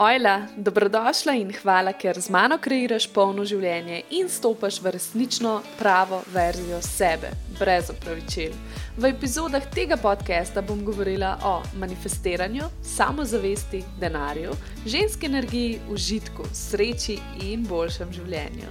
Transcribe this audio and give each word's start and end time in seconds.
Ojla, 0.00 0.42
dobrodošla 0.56 1.32
in 1.34 1.48
hvala, 1.62 1.90
ker 1.92 2.20
z 2.22 2.30
mano 2.30 2.54
kreiraš 2.62 3.08
polno 3.10 3.42
življenje 3.42 4.04
in 4.14 4.28
stopaš 4.30 4.76
v 4.78 4.92
resnično 4.94 5.56
pravo 5.74 6.20
verzijo 6.30 6.78
sebe, 6.86 7.32
brez 7.58 7.90
opravičil. 7.90 8.54
V 8.94 9.10
epizodah 9.10 9.66
tega 9.74 9.98
podcasta 9.98 10.62
bom 10.62 10.86
govorila 10.86 11.32
o 11.42 11.56
manifestiranju, 11.82 12.70
samozavesti, 12.94 13.82
denarju, 13.98 14.54
ženski 14.86 15.26
energiji, 15.26 15.80
užitku, 15.90 16.46
sreči 16.54 17.18
in 17.42 17.66
boljšem 17.66 18.14
življenju. 18.20 18.70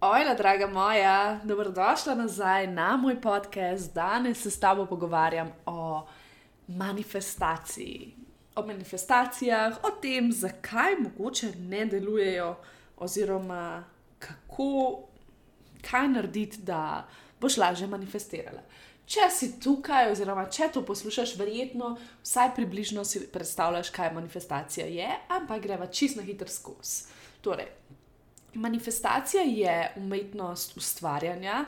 Ojla, 0.00 0.32
draga 0.34 0.72
moja, 0.72 1.40
dobrodošla 1.44 2.14
nazaj 2.14 2.72
na 2.72 2.94
moj 2.96 3.20
podcast. 3.20 3.92
Danes 3.92 4.40
se 4.40 4.50
s 4.50 4.60
tabo 4.60 4.86
pogovarjam 4.86 5.52
o 5.66 6.06
manifestaciji, 6.68 8.14
o 8.56 8.66
manifestacijah, 8.66 9.78
o 9.84 9.90
tem, 10.02 10.32
zakaj 10.32 10.96
mogoče 11.00 11.52
ne 11.68 11.86
delujejo, 11.86 12.56
oziroma 12.96 13.84
kako, 14.18 15.02
kaj 15.90 16.08
narediti, 16.08 16.62
da 16.62 17.06
boš 17.40 17.56
lažje 17.56 17.86
manifestirala. 17.86 18.62
Če 19.06 19.28
si 19.30 19.52
tukaj, 19.62 20.10
oziroma 20.10 20.48
če 20.50 20.70
to 20.74 20.82
poslušaš, 20.82 21.36
verjetno 21.38 21.92
vsaj 22.24 22.54
približno 22.56 23.04
si 23.06 23.22
predstavljaš, 23.32 23.92
kaj 23.94 24.10
manifestacija 24.14 24.86
je, 24.86 25.10
ampak 25.28 25.62
greva 25.62 25.86
čisto 25.86 26.24
hitro 26.26 26.48
skozi. 26.50 27.04
Torej, 27.40 27.68
manifestacija 28.54 29.44
je 29.46 29.92
umetnost 29.96 30.76
ustvarjanja 30.76 31.64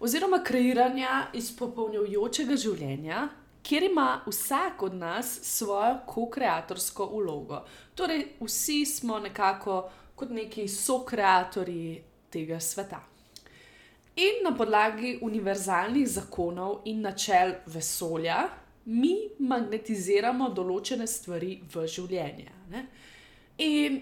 oziroma 0.00 0.40
kreiranja 0.42 1.28
izpopolnjujočega 1.36 2.56
življenja, 2.56 3.28
kjer 3.62 3.82
ima 3.82 4.20
vsak 4.26 4.82
od 4.82 4.94
nas 4.94 5.38
svojo 5.42 5.98
ko-kreatorsko 6.06 7.06
vlogo. 7.06 7.64
Torej, 7.94 8.26
vsi 8.40 8.86
smo 8.86 9.18
nekako 9.18 9.90
kot 10.14 10.30
neki 10.30 10.68
so-kreatorji 10.68 12.02
tega 12.30 12.60
sveta. 12.60 13.00
In 14.16 14.42
na 14.44 14.56
podlagi 14.56 15.18
univerzalnih 15.22 16.08
zakonov 16.08 16.80
in 16.84 17.00
načel 17.00 17.54
vesolja, 17.66 18.42
mi 18.84 19.14
magnetiziramo 19.38 20.50
določene 20.50 21.06
stvari 21.06 21.60
v 21.74 21.86
življenje. 21.86 22.52
Ne? 22.70 22.86
In 23.60 24.00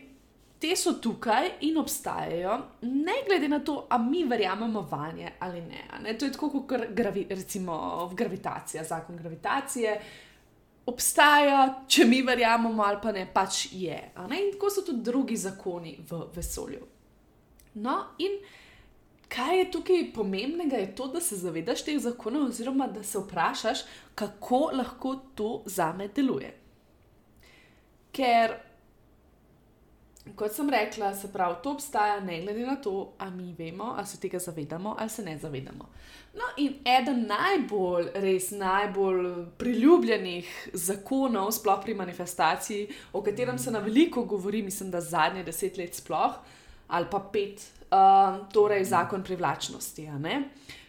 te 0.58 0.76
so 0.76 0.92
tukaj 1.02 1.50
in 1.60 1.78
obstajajo, 1.78 2.58
ne 2.82 3.12
glede 3.26 3.48
na 3.48 3.60
to, 3.64 3.86
ali 3.90 4.04
mi 4.04 4.24
verjamemo 4.24 4.80
vanje 4.90 5.32
ali 5.38 5.60
ne. 5.60 5.84
ne? 6.02 6.18
To 6.18 6.24
je 6.24 6.32
tako, 6.32 6.50
kot 6.50 6.80
gravi, 6.90 7.26
recimo 7.30 8.10
gravitacija, 8.14 8.84
zakon 8.84 9.16
gravitacije. 9.16 10.00
Obstaja, 10.86 11.84
če 11.88 12.04
mi 12.04 12.22
verjamemo 12.22 12.82
ali 12.82 12.98
pa 13.02 13.12
ne, 13.12 13.26
pač 13.32 13.66
je. 13.72 13.98
In 14.16 14.52
tako 14.52 14.70
so 14.70 14.82
tudi 14.82 15.02
drugi 15.04 15.36
zakoni 15.36 15.98
v 16.10 16.22
vesolju. 16.34 16.86
No, 17.74 17.98
in 18.18 18.40
kaj 19.28 19.58
je 19.58 19.70
tukaj 19.70 20.06
pomembnega, 20.14 20.76
je 20.76 20.94
to, 20.96 21.06
da 21.12 21.20
se 21.20 21.36
zavedaš 21.36 21.84
teh 21.84 21.98
zakonov, 22.00 22.48
oziroma 22.48 22.88
da 22.88 23.02
se 23.02 23.18
vprašaš, 23.18 23.84
kako 24.14 24.70
lahko 24.72 25.14
to 25.34 25.62
za 25.66 25.92
me 25.92 26.08
deluje. 26.08 26.54
Ker 28.12 28.56
kot 30.36 30.52
sem 30.52 30.70
rekla, 30.70 31.14
se 31.14 31.32
pravi, 31.32 31.56
to 31.62 31.72
obstaja, 31.72 32.20
ne 32.20 32.40
glede 32.42 32.66
na 32.66 32.76
to, 32.76 33.12
ali 33.18 33.36
mi 33.36 33.54
vemo, 33.58 33.94
ali 33.96 34.06
se 34.06 34.20
tega 34.20 34.38
zavedamo, 34.38 34.96
ali 34.98 35.10
se 35.10 35.22
ne 35.22 35.38
zavedamo. 35.38 35.88
No, 36.34 36.44
in 36.56 36.74
eden 36.84 37.24
najbolj, 37.26 38.10
res 38.14 38.50
najbolj 38.50 39.46
priljubljenih 39.58 40.50
zakonov, 40.72 41.50
sploh 41.56 41.80
pri 41.84 41.94
manifestaciji, 41.94 42.88
o 43.12 43.22
katerem 43.22 43.58
se 43.58 43.70
na 43.70 43.78
veliko 43.78 44.24
govori, 44.24 44.62
mislim, 44.62 44.90
da 44.90 45.00
zadnje 45.00 45.44
deset 45.44 45.76
let, 45.76 45.94
sploh 45.94 46.38
ali 46.88 47.06
pa 47.10 47.18
pet, 47.32 47.60
uh, 47.92 48.46
torej 48.52 48.84
zakon 48.84 49.22
privlačnosti. 49.24 50.08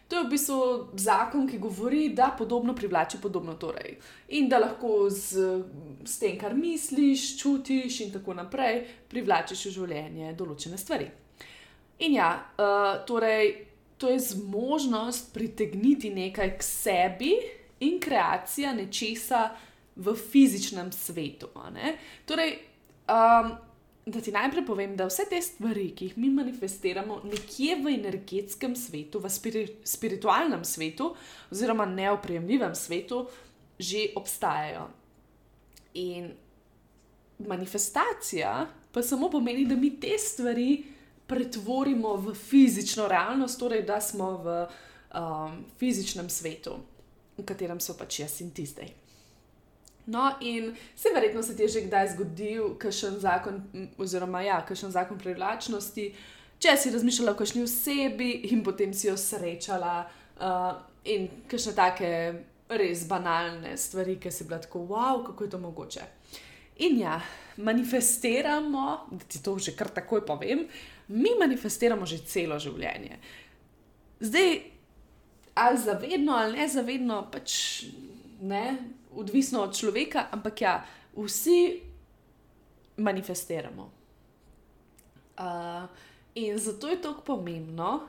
To 0.09 0.16
je 0.16 0.24
v 0.24 0.30
bistvu 0.30 0.59
zakon, 0.97 1.46
ki 1.47 1.59
govori, 1.62 2.08
da 2.18 2.31
podobno 2.38 2.74
privlači 2.75 3.20
podobno. 3.22 3.53
Torej. 3.53 3.97
In 4.30 4.50
da 4.50 4.58
lahko 4.58 5.09
z, 5.09 5.46
z 6.06 6.20
tem, 6.20 6.38
kar 6.40 6.56
misliš, 6.58 7.36
čutiš 7.38 8.00
in 8.08 8.14
tako 8.14 8.34
naprej, 8.34 8.88
privlačiš 9.09 9.68
v 9.69 9.74
življenje 9.78 10.34
določene 10.34 10.81
stvari. 10.81 11.12
In 12.00 12.16
ja, 12.16 12.31
uh, 12.58 13.06
torej, 13.06 13.53
to 14.00 14.09
je 14.09 14.19
zmožnost 14.31 15.34
pritegniti 15.34 16.09
nekaj 16.09 16.56
k 16.58 16.64
sebi 16.64 17.34
in 17.86 18.00
kreacija 18.00 18.74
nečesa 18.74 19.50
v 19.96 20.16
fizičnem 20.16 20.92
svetu. 20.96 21.52
Torej, 22.25 22.56
um, 23.12 23.52
da 24.12 24.22
ti 24.22 24.31
najprej 24.31 24.66
povem, 24.66 24.96
da 24.97 25.08
vse 25.09 25.25
te 25.30 25.40
stvari, 25.42 25.90
ki 25.96 26.09
jih 26.09 26.18
mi 26.18 26.30
manifestiramo 26.34 27.22
nekje 27.24 27.78
v 27.84 27.94
energetskem 27.94 28.75
svetu, 28.75 29.20
v 29.20 29.30
spiri, 29.30 29.64
spiritualnem 29.84 30.66
svetu, 30.66 31.14
oziroma 31.52 31.86
neoprejemljivem 31.86 32.75
svetu, 32.75 33.25
že 33.80 34.09
obstajajo. 34.16 34.88
In 35.94 36.31
manifestacija 37.48 38.68
pa 38.92 39.02
samo 39.02 39.30
pomeni, 39.30 39.66
da 39.66 39.75
mi 39.75 40.00
te 40.00 40.18
stvari 40.18 40.84
pretvorimo 41.28 42.16
v 42.16 42.34
fizično 42.34 43.08
realnost, 43.08 43.59
torej 43.59 43.84
da 43.86 44.02
smo 44.02 44.31
v 44.38 44.56
um, 45.14 45.66
fizičnem 45.78 46.30
svetu, 46.30 46.80
v 47.38 47.46
katerem 47.46 47.80
so 47.80 47.94
pač 47.98 48.19
jaz 48.24 48.42
in 48.42 48.50
ti 48.52 48.66
zdaj. 48.66 49.09
No, 50.09 50.31
in 50.42 50.75
se 50.96 51.09
verjetno 51.14 51.44
se 51.44 51.56
ti 51.56 51.64
je 51.64 51.68
že 51.68 51.81
kdaj 51.86 52.08
zgodil, 52.16 52.75
kakšen 52.81 53.20
zakon, 53.22 53.62
oziroma 53.97 54.42
ja, 54.42 54.59
kakšen 54.66 54.92
zakon 54.92 55.20
privlačnosti, 55.22 56.06
če 56.59 56.75
si 56.78 56.94
razmišljala 56.94 57.36
o 57.36 57.38
kakšni 57.38 57.64
osebi 57.64 58.31
in 58.50 58.64
potem 58.66 58.94
si 58.94 59.08
jo 59.08 59.18
srečala 59.18 60.02
uh, 60.42 60.72
in 61.06 61.30
kakšne 61.52 61.75
take 61.78 62.09
res 62.69 63.06
banalne 63.09 63.75
stvari, 63.78 64.18
ki 64.22 64.31
si 64.34 64.48
bila 64.50 64.59
tako, 64.62 64.88
wow, 64.90 65.22
kako 65.25 65.46
je 65.46 65.53
to 65.53 65.59
mogoče. 65.62 66.08
In 66.86 66.98
ja, 67.00 67.19
manifestiramo, 67.58 68.88
da 69.12 69.25
ti 69.28 69.44
to 69.44 69.58
že 69.59 69.75
kar 69.78 69.94
takoj 69.94 70.25
povem, 70.25 70.66
mi 71.08 71.36
manifestiramo 71.40 72.06
že 72.06 72.24
celo 72.25 72.58
življenje. 72.59 73.19
Zdaj, 74.19 74.50
ali 75.56 75.78
zavedno 75.78 76.34
ali 76.34 76.58
nezavedno, 76.58 77.28
pač 77.31 77.84
ne 78.42 78.78
odvisno 79.16 79.64
od 79.64 79.78
človeka, 79.78 80.28
ampak 80.31 80.62
ja, 80.62 80.86
vsi 81.16 81.81
manifestiramo. 82.97 83.92
Uh, 85.40 85.90
in 86.36 86.58
zato 86.58 86.88
je 86.88 87.02
tako 87.02 87.22
pomembno, 87.22 88.08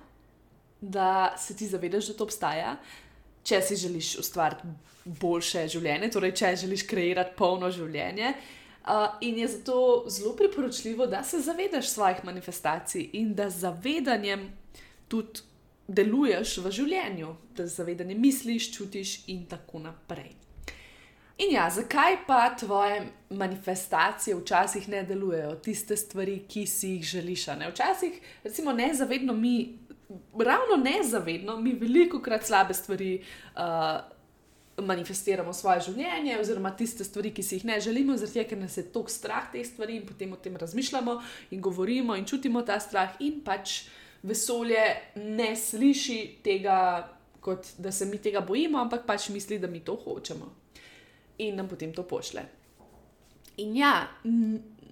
da 0.81 1.35
se 1.39 1.57
ti 1.57 1.67
zavedaš, 1.67 2.07
da 2.07 2.15
to 2.15 2.25
obstaja, 2.25 2.77
če 3.45 3.61
si 3.63 3.77
želiš 3.77 4.17
ustvariti 4.19 4.69
boljše 5.05 5.67
življenje, 5.69 6.11
torej 6.11 6.35
če 6.37 6.55
želiš 6.65 6.87
kreirati 6.89 7.37
polno 7.37 7.71
življenje. 7.71 8.35
Uh, 8.81 9.07
in 9.21 9.39
je 9.39 9.49
zato 9.49 10.05
zelo 10.09 10.33
priporočljivo, 10.37 11.07
da 11.07 11.23
se 11.25 11.41
zavedaš 11.45 11.93
svojih 11.93 12.25
manifestacij 12.25 13.11
in 13.13 13.35
da 13.35 13.51
z 13.51 13.67
zavedanjem 13.67 14.49
tudi 15.09 15.45
deluješ 15.89 16.59
v 16.65 16.73
življenju, 16.73 17.35
da 17.57 17.67
z 17.67 17.83
zavedanjem 17.83 18.21
misliš, 18.21 18.71
čutiš 18.77 19.17
in 19.29 19.45
tako 19.51 19.83
naprej. 19.85 20.33
In 21.41 21.55
ja, 21.55 21.71
zakaj 21.71 22.17
pa 22.27 22.51
tvoje 22.59 23.13
manifestacije 23.31 24.37
včasih 24.37 24.89
ne 24.89 25.03
delujejo, 25.03 25.55
tiste 25.65 25.97
stvari, 25.97 26.43
ki 26.49 26.67
si 26.67 26.89
jih 26.89 27.05
želiš? 27.05 27.47
Ne? 27.47 27.71
Včasih, 27.71 28.19
recimo, 28.45 28.73
nezavedno 28.73 29.33
mi, 29.33 29.79
ravno 30.39 30.77
nezavedno 30.85 31.57
mi 31.57 31.73
veliko 31.73 32.21
krat 32.23 32.47
slabe 32.47 32.75
stvari. 32.75 33.23
Uh, 33.57 34.01
Manifestiramo 34.81 35.53
svoje 35.53 35.81
življenje, 35.81 36.39
oziroma 36.41 36.71
tiste 36.77 37.05
stvari, 37.05 37.35
ki 37.37 37.43
si 37.43 37.59
jih 37.59 37.65
ne 37.69 37.75
želimo, 37.81 38.15
zato 38.17 38.41
ker 38.49 38.57
nas 38.59 38.79
je 38.79 38.87
toliko 38.93 39.13
strah 39.13 39.51
te 39.53 39.61
stvari 39.65 39.99
in 39.99 40.07
potem 40.09 40.33
o 40.33 40.39
tem 40.41 40.57
razmišljamo 40.57 41.19
in 41.51 41.61
govorimo 41.61 42.17
in 42.17 42.25
čutimo 42.25 42.63
ta 42.63 42.79
strah, 42.81 43.19
in 43.21 43.43
pač 43.45 43.83
vesolje 44.23 44.87
ne 45.17 45.51
sliši 45.57 46.39
tega, 46.45 46.79
kot 47.41 47.75
da 47.79 47.93
se 47.93 48.07
mi 48.07 48.19
tega 48.19 48.41
bojimo, 48.41 48.81
ampak 48.81 49.05
pač 49.07 49.29
misli, 49.29 49.59
da 49.59 49.69
mi 49.69 49.85
to 49.85 49.99
hočemo 50.01 50.49
in 51.47 51.57
nam 51.57 51.69
potem 51.69 51.93
to 51.95 52.03
pošle. 52.03 52.43
In 53.61 53.77
ja, 53.77 53.95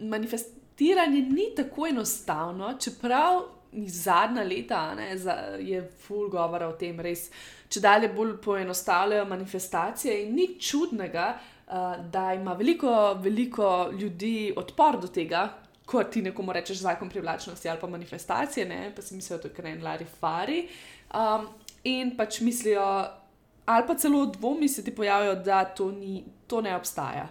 manifestiranje 0.00 1.23
ni 1.29 1.53
tako 1.56 1.87
enostavno, 1.87 2.75
čeprav 2.81 3.43
zadnja 3.87 4.43
leta 4.43 4.95
ne, 4.95 5.17
je 5.61 5.83
full 6.06 6.29
govora 6.29 6.69
o 6.69 6.77
tem, 6.81 7.00
res, 7.00 7.29
če 7.69 7.81
dalje 7.85 8.09
bolj 8.12 8.37
poenostavljajo 8.45 9.27
manifestacije, 9.29 10.23
in 10.25 10.35
ni 10.37 10.49
čudnega, 10.61 11.29
uh, 11.69 11.97
da 12.12 12.33
ima 12.35 12.55
veliko, 12.56 12.93
veliko 13.23 13.91
ljudi 13.93 14.53
odpor 14.56 15.01
do 15.01 15.09
tega. 15.09 15.49
Ko 15.89 16.03
ti 16.05 16.21
nekomu 16.21 16.53
rečeš 16.53 16.83
zakon 16.85 17.09
privlačnosti 17.09 17.69
ali 17.69 17.81
pa 17.81 17.89
manifestacije, 17.89 18.67
ne, 18.69 18.93
pa 18.97 19.03
si 19.03 19.15
mislijo, 19.15 19.39
da 19.39 19.49
je 19.49 19.49
to 19.49 19.56
kren 19.56 19.85
lari 19.85 20.05
fari. 20.21 20.67
Um, 21.17 21.47
in 21.85 22.12
pač 22.17 22.41
mislijo, 22.44 22.85
ali 23.69 23.87
pa 23.87 23.94
celo 23.94 24.26
dvomi 24.26 24.69
se 24.69 24.85
ti 24.85 24.94
pojavijo, 24.94 25.35
da 25.35 25.65
to, 25.65 25.91
ni, 25.93 26.25
to 26.47 26.61
ne 26.61 26.76
obstaja. 26.76 27.29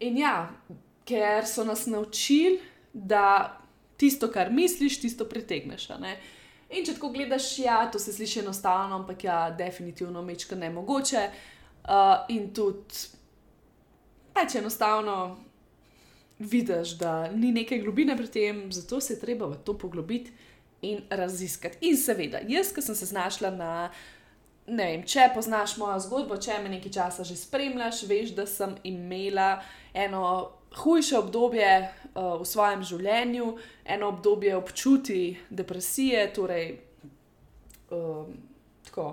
In 0.00 0.16
ja, 0.18 0.50
ker 1.06 1.46
so 1.46 1.62
nas 1.64 1.86
naučili, 1.86 2.58
da 2.92 3.60
tisto, 3.96 4.26
kar 4.30 4.50
misliš, 4.50 4.98
tisto 5.00 5.24
pritegneš. 5.30 5.86
In 6.72 6.82
če 6.82 6.96
tako 6.96 7.12
gledaš, 7.14 7.52
ja, 7.62 7.84
to 7.92 8.00
se 8.02 8.12
sliši 8.12 8.40
enostavno, 8.42 8.98
ampak 8.98 9.24
ja, 9.24 9.38
definitivno 9.54 10.22
mečka 10.22 10.58
ne 10.58 10.70
mogoče. 10.74 11.28
Uh, 11.82 12.26
in 12.34 12.50
tudi, 12.54 13.06
pač 14.34 14.56
enostavno 14.58 15.36
vidiš, 16.38 16.96
da 16.98 17.28
ni 17.30 17.52
neke 17.54 17.78
globine 17.78 18.16
pri 18.18 18.26
tem, 18.26 18.64
zato 18.72 18.98
se 19.00 19.14
je 19.14 19.20
treba 19.20 19.46
v 19.46 19.60
to 19.62 19.78
poglobiti 19.78 20.34
in 20.82 21.06
raziskati. 21.10 21.78
In 21.86 21.96
seveda, 21.96 22.42
jaz, 22.50 22.74
ki 22.74 22.82
sem 22.82 22.98
se 22.98 23.06
znašla 23.14 23.54
na. 23.54 23.76
Ne 24.72 24.84
vem, 24.88 25.02
če 25.04 25.28
poznaš 25.34 25.76
mojo 25.80 25.98
zgodbo, 26.00 26.38
če 26.40 26.56
me 26.62 26.70
nekaj 26.72 26.92
časa 26.94 27.24
že 27.28 27.36
spremljaš, 27.36 28.04
veš, 28.08 28.32
da 28.36 28.46
sem 28.48 28.74
imela 28.88 29.58
eno 29.92 30.22
hujše 30.76 31.18
obdobje 31.18 31.72
uh, 31.82 32.40
v 32.40 32.46
svojem 32.48 32.84
življenju, 32.88 33.50
eno 33.84 34.08
obdobje 34.14 34.56
občuti 34.56 35.20
depresije, 35.50 36.24
torej 36.32 36.70
um, 37.90 38.32
tako. 38.86 39.10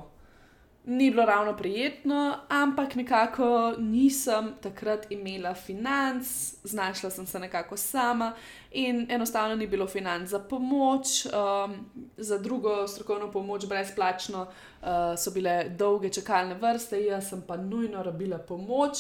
Ni 0.86 1.12
bilo 1.12 1.26
ravno 1.26 1.58
prijetno, 1.58 2.38
ampak 2.50 2.96
nekako 2.96 3.74
nisem 3.78 4.54
takrat 4.62 5.12
imela 5.12 5.54
financ, 5.54 6.28
znašla 6.64 7.10
sem 7.10 7.26
se 7.26 7.40
nekako 7.40 7.78
sama 7.78 8.34
in 8.72 9.08
enostavno 9.12 9.56
ni 9.56 9.68
bilo 9.68 9.88
financ 9.88 10.30
za 10.30 10.40
pomoč, 10.40 11.26
um, 11.26 11.86
za 12.18 12.38
drugo 12.38 12.88
strokovno 12.88 13.31
pomoč, 13.31 13.66
brezplačno, 13.66 14.42
uh, 14.42 14.88
so 15.18 15.31
bile 15.31 15.70
dolge 15.70 16.10
čakalne 16.10 16.56
vrste, 16.56 17.04
jaz 17.06 17.34
pa 17.48 17.58
nujno 17.58 18.04
rabila 18.04 18.38
pomoč. 18.38 18.98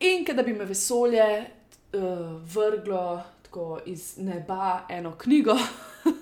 In 0.00 0.24
da 0.34 0.42
bi 0.42 0.52
me 0.52 0.64
vesolje 0.64 1.44
uh, 1.92 2.00
vrglo 2.54 3.22
tako 3.42 3.80
iz 3.86 4.18
neba 4.18 4.80
eno 4.88 5.18
knjigo, 5.18 5.56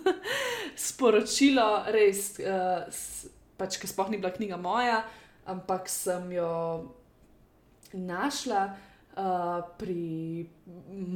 sporočilo, 0.89 1.85
res, 1.87 2.39
uh, 2.39 3.31
pač, 3.61 3.77
ki 3.81 3.91
sploh 3.91 4.09
ni 4.11 4.21
bila 4.21 4.33
knjiga 4.33 4.57
moja, 4.61 5.03
ampak 5.45 5.89
sem 5.93 6.33
jo 6.33 6.51
našla 7.93 8.67
uh, 8.73 9.61
pri 9.77 10.47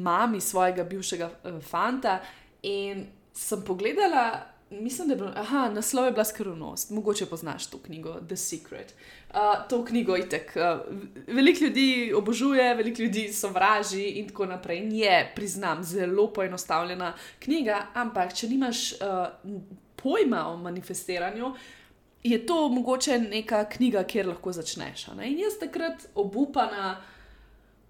mami 0.04 0.40
svojega 0.44 0.84
bivšega 0.84 1.30
uh, 1.30 1.60
fanta 1.64 2.20
in 2.62 3.06
sem 3.34 3.64
pogledala 3.66 4.54
mislim, 4.80 5.08
da 5.08 5.14
je 5.14 5.18
bilo, 5.18 5.32
aha, 5.36 5.70
naslov 5.70 6.04
je 6.04 6.12
bila 6.12 6.24
skrivnost, 6.24 6.90
mogoče 6.90 7.26
poznaš 7.26 7.66
to 7.66 7.78
knjigo, 7.78 8.20
The 8.28 8.36
Secret. 8.36 8.94
Uh, 9.30 9.68
to 9.68 9.84
knjigo 9.84 10.16
itek. 10.16 10.56
Uh, 10.56 10.94
veliko 11.26 11.64
ljudi 11.64 12.12
obožuje, 12.16 12.74
veliko 12.74 13.02
ljudi 13.02 13.32
sovraži 13.32 14.04
in 14.04 14.28
tako 14.28 14.46
naprej. 14.46 14.78
In 14.78 14.92
je, 14.92 15.32
priznam, 15.36 15.84
zelo 15.84 16.32
poenostavljena 16.32 17.14
knjiga, 17.38 17.86
ampak 17.94 18.34
če 18.34 18.48
nimaš 18.48 18.92
uh, 18.92 18.98
pojma 19.96 20.46
o 20.46 20.56
manifestiranju. 20.56 21.54
Je 22.24 22.38
to 22.46 22.68
mogoče 22.68 23.18
neka 23.18 23.64
knjiga, 23.68 24.04
kjer 24.08 24.28
lahko 24.28 24.52
začneš. 24.52 25.08
In 25.12 25.38
jaz 25.38 25.58
takrat 25.60 26.06
obupana, 26.14 26.94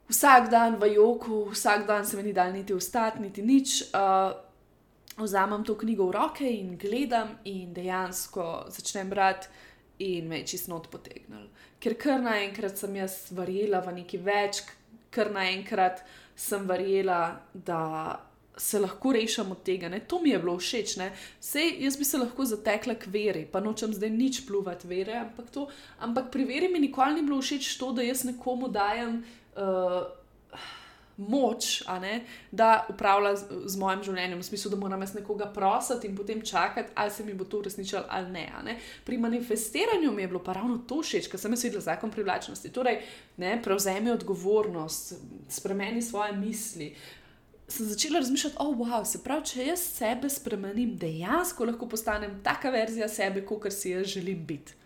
vsak 0.08 0.50
dan 0.50 0.75
v 0.81 0.94
joku, 0.94 1.44
vsak 1.52 1.86
dan 1.86 2.06
se 2.06 2.16
mi 2.16 2.22
ni 2.22 2.32
dal 2.32 2.52
niti 2.52 2.75
ustati, 2.75 3.22
niti 3.22 3.42
nič. 3.42 3.82
Uh, 3.94 4.34
vzamem 5.16 5.64
to 5.64 5.76
knjigo 5.78 6.08
v 6.08 6.16
roke 6.16 6.50
in 6.50 6.75
gledam, 6.78 7.36
in 7.44 7.75
dejansko 7.75 8.66
začnem 8.75 9.10
brati, 9.10 9.48
in 9.98 10.28
me 10.28 10.42
je 10.42 10.46
čisto 10.46 10.82
potegnil. 10.90 11.46
Ker 11.78 11.94
kar 11.94 12.20
naenkrat 12.20 12.78
sem 12.78 12.96
jaz 12.96 13.31
verjela 13.31 13.81
v 13.81 14.00
neki 14.00 14.19
več, 14.19 14.64
kar 15.10 15.31
naenkrat 15.31 16.02
sem 16.34 16.66
verjela, 16.66 17.40
da 17.54 18.19
se 18.56 18.78
lahko 18.78 19.12
rešim 19.12 19.50
od 19.52 19.62
tega. 19.62 19.88
Ne? 19.88 20.00
To 20.00 20.20
mi 20.22 20.30
je 20.30 20.38
bilo 20.38 20.58
všeč. 20.58 20.96
Sej, 21.40 21.76
jaz 21.84 21.96
bi 21.96 22.04
se 22.04 22.18
lahko 22.18 22.44
zatekla 22.44 22.94
k 22.94 23.06
veri, 23.06 23.46
pa 23.50 23.60
nočem 23.60 23.94
zdaj 23.94 24.10
nič 24.10 24.44
pluvati 24.46 24.88
vere, 24.88 25.18
ampak, 25.18 25.50
to, 25.50 25.68
ampak 25.98 26.30
pri 26.30 26.44
veri 26.44 26.68
mi 26.68 26.78
nikoli 26.78 27.14
ni 27.14 27.22
bilo 27.22 27.40
všeč 27.42 27.76
to, 27.78 27.92
da 27.92 28.02
jaz 28.02 28.24
nekomu 28.24 28.68
dajem. 28.68 29.24
Uh, 29.54 30.06
moč, 31.16 31.82
ne, 32.00 32.24
da 32.50 32.86
upravlja 32.90 33.36
z, 33.36 33.58
z 33.70 33.78
mojim 33.78 34.02
življenjem, 34.02 34.40
v 34.40 34.46
smislu, 34.48 34.70
da 34.72 34.78
moram 34.80 35.02
jaz 35.04 35.14
nekoga 35.14 35.46
prositi 35.54 36.08
in 36.10 36.16
potem 36.18 36.42
čakati, 36.42 36.90
ali 36.94 37.10
se 37.10 37.24
mi 37.24 37.34
bo 37.38 37.46
to 37.46 37.60
uresničilo 37.62 38.02
ali 38.08 38.30
ne, 38.34 38.48
ne. 38.64 38.78
Pri 39.06 39.18
manifestiranju 39.22 40.12
mi 40.12 40.22
je 40.22 40.28
bilo 40.32 40.42
pa 40.42 40.56
ravno 40.58 40.80
to 40.88 41.02
všeč, 41.02 41.28
ker 41.30 41.40
sem 41.40 41.54
jaz 41.54 41.64
videla 41.68 41.84
zakon 41.86 42.10
privlačnosti. 42.10 42.72
Torej, 42.74 42.98
ne, 43.36 43.60
prevzemi 43.62 44.10
odgovornost, 44.10 45.14
spremeni 45.48 46.02
svoje 46.02 46.34
misli. 46.34 46.90
Sem 47.69 47.87
začela 47.88 48.19
razmišljati, 48.20 48.56
oh, 48.61 48.76
wow, 48.76 49.05
se 49.08 49.22
pravi, 49.25 49.46
če 49.49 49.66
jaz 49.70 49.82
sebe 49.96 50.28
spremenim, 50.31 50.96
dejansko 51.00 51.64
lahko 51.64 51.88
postanem 51.88 52.37
taka 52.44 52.70
verzija 52.70 53.08
sebe, 53.08 53.44
kot 53.49 53.72
si 53.72 53.94
jaz 53.94 54.06
želim 54.12 54.44
biti. 54.46 54.76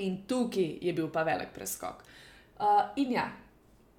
In 0.00 0.22
tukaj 0.26 0.78
je 0.80 0.92
bil 0.92 1.10
pa 1.12 1.22
velik 1.22 1.52
preskok. 1.54 2.00
Uh, 2.58 2.88
in 2.96 3.12
ja, 3.12 3.28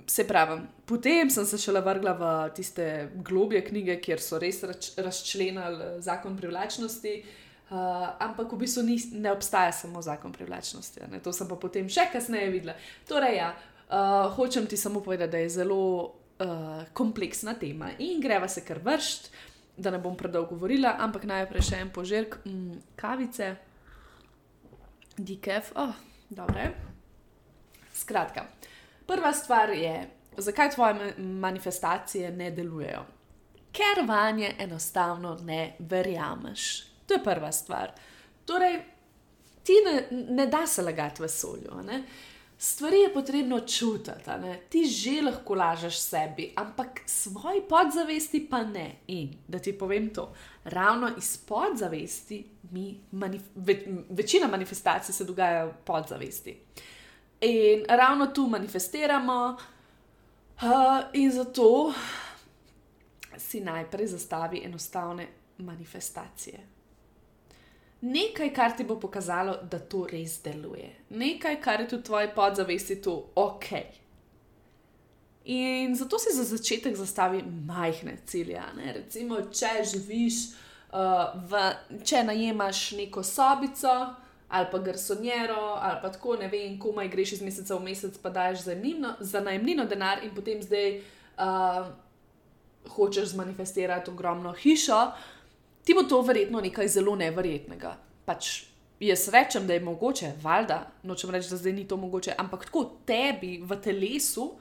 se 0.07 0.25
pravi, 0.27 0.61
potem 0.85 1.29
sem 1.29 1.45
se 1.45 1.57
šele 1.57 1.81
vrgla 1.81 2.13
v 2.13 2.31
tiste 2.55 3.11
globje 3.15 3.61
knjige, 3.69 3.99
kjer 4.01 4.21
so 4.21 4.39
res 4.39 4.63
razčlenili 4.97 5.83
eh, 5.83 6.01
zakon 6.01 6.37
privlačnosti. 6.37 7.15
Uh, 7.65 8.11
ampak 8.21 8.51
v 8.53 8.59
bistvu 8.61 8.83
ni, 8.85 8.99
ne 9.17 9.31
obstaja 9.33 9.71
samo 9.73 10.01
zakon 10.01 10.33
privlačnosti. 10.33 11.01
Ne? 11.11 11.19
To 11.25 11.33
sem 11.33 11.47
pa 11.49 11.57
potem 11.57 11.87
še 11.89 12.09
kasneje 12.13 12.51
videla. 12.53 12.75
Torej, 13.09 13.39
ja, 13.39 13.47
uh, 13.89 14.27
hočem 14.35 14.67
ti 14.69 14.77
samo 14.77 15.01
povedati, 15.01 15.31
da 15.31 15.41
je 15.41 15.49
zelo 15.49 15.81
uh, 16.39 16.83
kompleksna 16.93 17.53
tema 17.53 17.91
in 17.99 18.21
greva 18.21 18.47
se 18.47 18.63
kar 18.65 18.79
vršt, 18.83 19.31
da 19.77 19.91
ne 19.91 19.99
bom 19.99 20.15
predolgo 20.17 20.55
govorila, 20.55 20.95
ampak 20.99 21.25
najprej 21.27 21.69
še 21.69 21.79
en 21.83 21.91
požirk 21.91 22.37
mm, 22.45 22.81
kavice, 22.95 23.55
dikev, 25.17 25.71
oh, 25.75 25.95
dobro. 26.29 26.69
Skratka. 27.95 28.47
Prva 29.07 29.31
stvar 29.33 29.69
je, 29.75 29.93
zakaj 30.37 30.71
tvoje 30.75 31.13
manifestacije 31.17 32.31
ne 32.31 32.49
delujejo? 32.51 33.05
Ker 33.75 34.03
vanje 34.07 34.53
enostavno 34.59 35.37
ne 35.43 35.75
verjameš. 35.79 36.83
To 37.07 37.13
je 37.13 37.23
prva 37.23 37.51
stvar. 37.51 37.91
Torej, 38.45 38.79
ti 39.63 39.73
ne, 39.85 40.07
ne 40.11 40.47
da 40.47 40.67
se 40.67 40.81
lagati 40.81 41.23
v 41.23 41.27
solju. 41.29 41.81
Stvari 42.57 42.99
je 42.99 43.13
potrebno 43.13 43.59
čutiti, 43.59 44.31
ti 44.69 44.85
že 44.85 45.21
lahko 45.21 45.55
lažeš 45.55 45.97
sebi, 45.99 46.53
ampak 46.55 47.01
svoji 47.05 47.61
podzavesti 47.69 48.47
pa 48.49 48.63
ne. 48.63 48.95
In 49.07 49.33
da 49.47 49.59
ti 49.59 49.77
povem 49.77 50.13
to, 50.13 50.33
ravno 50.63 51.11
iz 51.17 51.37
podzavesti 51.37 52.45
mi 52.71 52.99
manif 53.11 53.41
ve 53.55 53.83
večina 54.09 54.47
manifestacij 54.47 55.13
se 55.13 55.25
dogaja 55.25 55.65
v 55.65 55.73
podzavesti. 55.85 56.57
In 57.41 57.83
ravno 57.89 58.27
tu 58.27 58.47
manifestiramo, 58.47 59.57
uh, 60.61 61.03
in 61.13 61.31
zato 61.31 61.93
si 63.37 63.59
najprej 63.59 64.07
zastavi 64.07 64.63
enostavne 64.63 65.27
manifestacije. 65.57 66.74
Nekaj, 68.05 68.51
kar 68.53 68.73
ti 68.77 68.83
bo 68.85 68.99
pokazalo, 69.01 69.55
da 69.71 69.79
to 69.79 70.03
res 70.05 70.37
deluje, 70.43 70.91
nekaj, 71.09 71.55
kar 71.61 71.81
je 71.81 71.87
tudi 71.95 72.03
tvoje 72.03 72.29
podzavesti, 72.35 72.99
to 73.01 73.15
ok. 73.35 73.69
In 75.45 75.95
zato 75.95 76.19
si 76.19 76.35
za 76.35 76.43
začetek 76.43 76.95
zastavi 76.95 77.43
majhne 77.65 78.17
cilje. 78.25 78.61
Recimo, 78.93 79.39
če 79.49 79.71
živiš, 79.91 80.39
uh, 80.93 81.33
v, 81.49 81.65
če 82.05 82.23
najemaš 82.29 82.85
neko 82.99 83.23
sobico, 83.23 83.93
ali 84.49 84.67
pa 84.71 84.79
garsonjero, 84.79 85.75
ali 85.81 85.99
pa 86.01 86.09
tako 86.13 86.37
ne 86.41 86.49
vem, 86.49 86.79
komaj 86.79 87.09
greš 87.09 87.37
iz 87.37 87.45
meseca 87.45 87.77
v 87.77 87.89
mesec, 87.89 88.17
pa 88.21 88.29
daš 88.29 88.67
za, 88.67 88.75
za 89.19 89.41
najemnino 89.41 89.85
denar 89.85 90.21
in 90.23 90.33
potem 90.35 90.61
zdaj 90.61 90.99
uh, 91.41 91.89
hočeš 92.95 93.33
zmanifestirati 93.33 94.11
ogromno 94.11 94.53
hišo, 94.53 94.99
ti 95.85 95.93
bo 95.93 96.03
to 96.03 96.21
verjetno 96.25 96.61
nekaj 96.61 96.87
zelo 96.97 97.15
neverjetnega. 97.15 97.93
Pač 98.25 98.65
jaz 98.99 99.27
rečem, 99.29 99.67
da 99.67 99.73
je 99.73 99.83
mogoče, 99.85 100.33
valjda, 100.41 100.79
nočem 101.03 101.29
reči, 101.29 101.49
da 101.49 101.57
zdaj 101.61 101.73
ni 101.73 101.87
to 101.87 101.97
mogoče, 101.97 102.33
ampak 102.37 102.65
tako 102.65 102.85
tebi 103.05 103.59
v 103.63 103.77
telesu. 103.81 104.51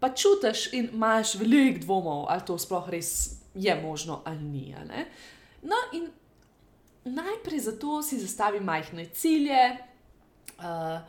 Pa 0.00 0.10
čutiš 0.14 0.72
in 0.72 0.90
imaš 0.92 1.34
veliko 1.40 1.80
dvomov, 1.84 2.26
ali 2.28 2.44
to 2.46 2.58
sploh 2.58 2.88
res 2.92 3.40
je 3.54 3.74
možno 3.82 4.22
ali 4.24 4.42
ni. 4.42 4.74
Ali 4.78 5.04
no, 5.62 5.76
in 5.92 6.08
najprej 7.04 7.60
zato 7.60 8.02
si 8.02 8.18
zastavi 8.20 8.60
majhne 8.60 9.06
cilje, 9.14 9.76
uh, 10.58 11.00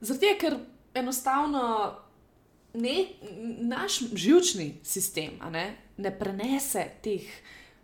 zato 0.00 0.34
ker 0.40 0.56
enostavno 0.94 1.94
ne, 2.74 3.06
naš 3.60 4.00
žilčni 4.14 4.74
sistem 4.84 5.38
ne, 5.50 5.76
ne 5.96 6.18
prenese 6.18 6.84
teh 7.02 7.24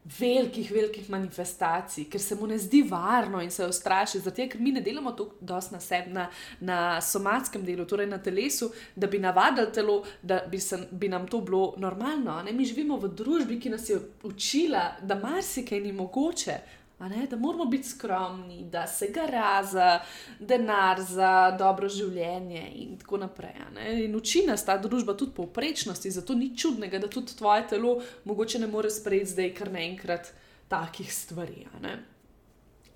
velikih, 0.04 0.70
velikih 0.70 1.08
manifestacij, 1.08 2.04
ker 2.12 2.20
se 2.20 2.37
mu 2.37 2.46
ne 2.46 2.58
zdi 2.58 2.82
varno 2.88 3.40
in 3.40 3.50
se 3.50 3.64
ustraši, 3.66 4.20
zato 4.20 4.44
ker 4.49 4.61
mi 4.61 4.73
ne 4.73 4.82
delamo 4.84 5.12
tako 5.16 5.37
dosti 5.40 5.75
na 5.75 5.80
sebi, 5.80 6.12
na, 6.12 6.28
na 6.61 7.00
somatskem 7.00 7.64
delu, 7.64 7.87
torej 7.88 8.06
na 8.06 8.18
telesu, 8.18 8.70
da 8.96 9.06
bi 9.06 9.18
navadili 9.18 9.73
telo, 9.73 10.02
da 10.23 10.42
bi, 10.50 10.61
se, 10.61 10.78
bi 10.90 11.08
nam 11.08 11.26
to 11.28 11.40
bilo 11.40 11.75
normalno. 11.76 12.42
Ne? 12.42 12.52
Mi 12.52 12.68
živimo 12.68 12.99
v 13.00 13.14
družbi, 13.16 13.61
ki 13.61 13.73
nas 13.73 13.88
je 13.88 14.00
učila, 14.23 14.90
da 15.02 15.16
marsikaj 15.16 15.80
ni 15.80 15.92
mogoče. 15.92 16.58
Ne, 17.00 17.26
da 17.26 17.36
moramo 17.36 17.64
biti 17.64 17.88
skromni, 17.88 18.64
da 18.72 18.86
se 18.86 19.08
gara 19.14 19.64
za 19.64 20.00
denar, 20.40 21.00
za 21.02 21.50
dobro 21.58 21.88
življenje, 21.88 22.62
in 22.74 22.94
tako 22.98 23.18
naprej. 23.18 23.58
In 24.04 24.14
uči 24.16 24.44
nas 24.46 24.64
ta 24.64 24.78
družba 24.78 25.16
tudi 25.18 25.34
povprečnosti, 25.36 26.10
zato 26.10 26.34
ni 26.38 26.54
čudnega, 26.56 26.98
da 27.02 27.10
tudi 27.10 27.34
tvoje 27.36 27.66
telo 27.74 27.98
mogoče 28.24 28.62
ne 28.62 28.70
more 28.70 28.90
sprejeti 28.90 29.34
zdaj 29.34 29.50
kar 29.58 29.72
naenkrat 29.74 30.30
takih 30.68 31.10
stvari. 31.12 31.66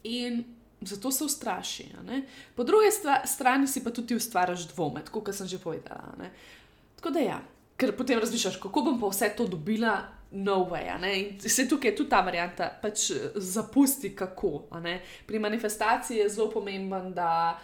In 0.08 0.44
zato 0.80 1.10
se 1.10 1.24
ustraši. 1.24 1.90
Po 2.54 2.64
drugi 2.64 2.94
strani 3.24 3.66
si 3.66 3.84
pa 3.84 3.90
tudi 3.90 4.16
ustvariš 4.16 4.68
dvome, 4.72 5.02
kot 5.10 5.34
sem 5.34 5.46
že 5.46 5.58
povedala. 5.58 6.30
Tako 6.96 7.10
da 7.10 7.20
ja, 7.20 7.42
ker 7.76 7.96
potem 7.96 8.18
razmišljaš, 8.18 8.56
kako 8.62 8.82
bom 8.82 9.00
pa 9.00 9.10
vse 9.10 9.34
to 9.36 9.46
dobila 9.46 10.17
no 10.30 10.64
way. 10.70 11.48
Se 11.48 11.68
tukaj 11.68 11.90
je 11.90 11.96
tudi 11.96 12.10
ta 12.10 12.20
varianta, 12.20 12.70
pač 12.82 13.10
eh, 13.10 13.30
zapusti 13.34 14.16
kako. 14.16 14.68
Pri 15.26 15.38
manifestaciji 15.38 16.18
je 16.18 16.28
zelo 16.28 16.50
pomemben, 16.50 17.12
da 17.14 17.58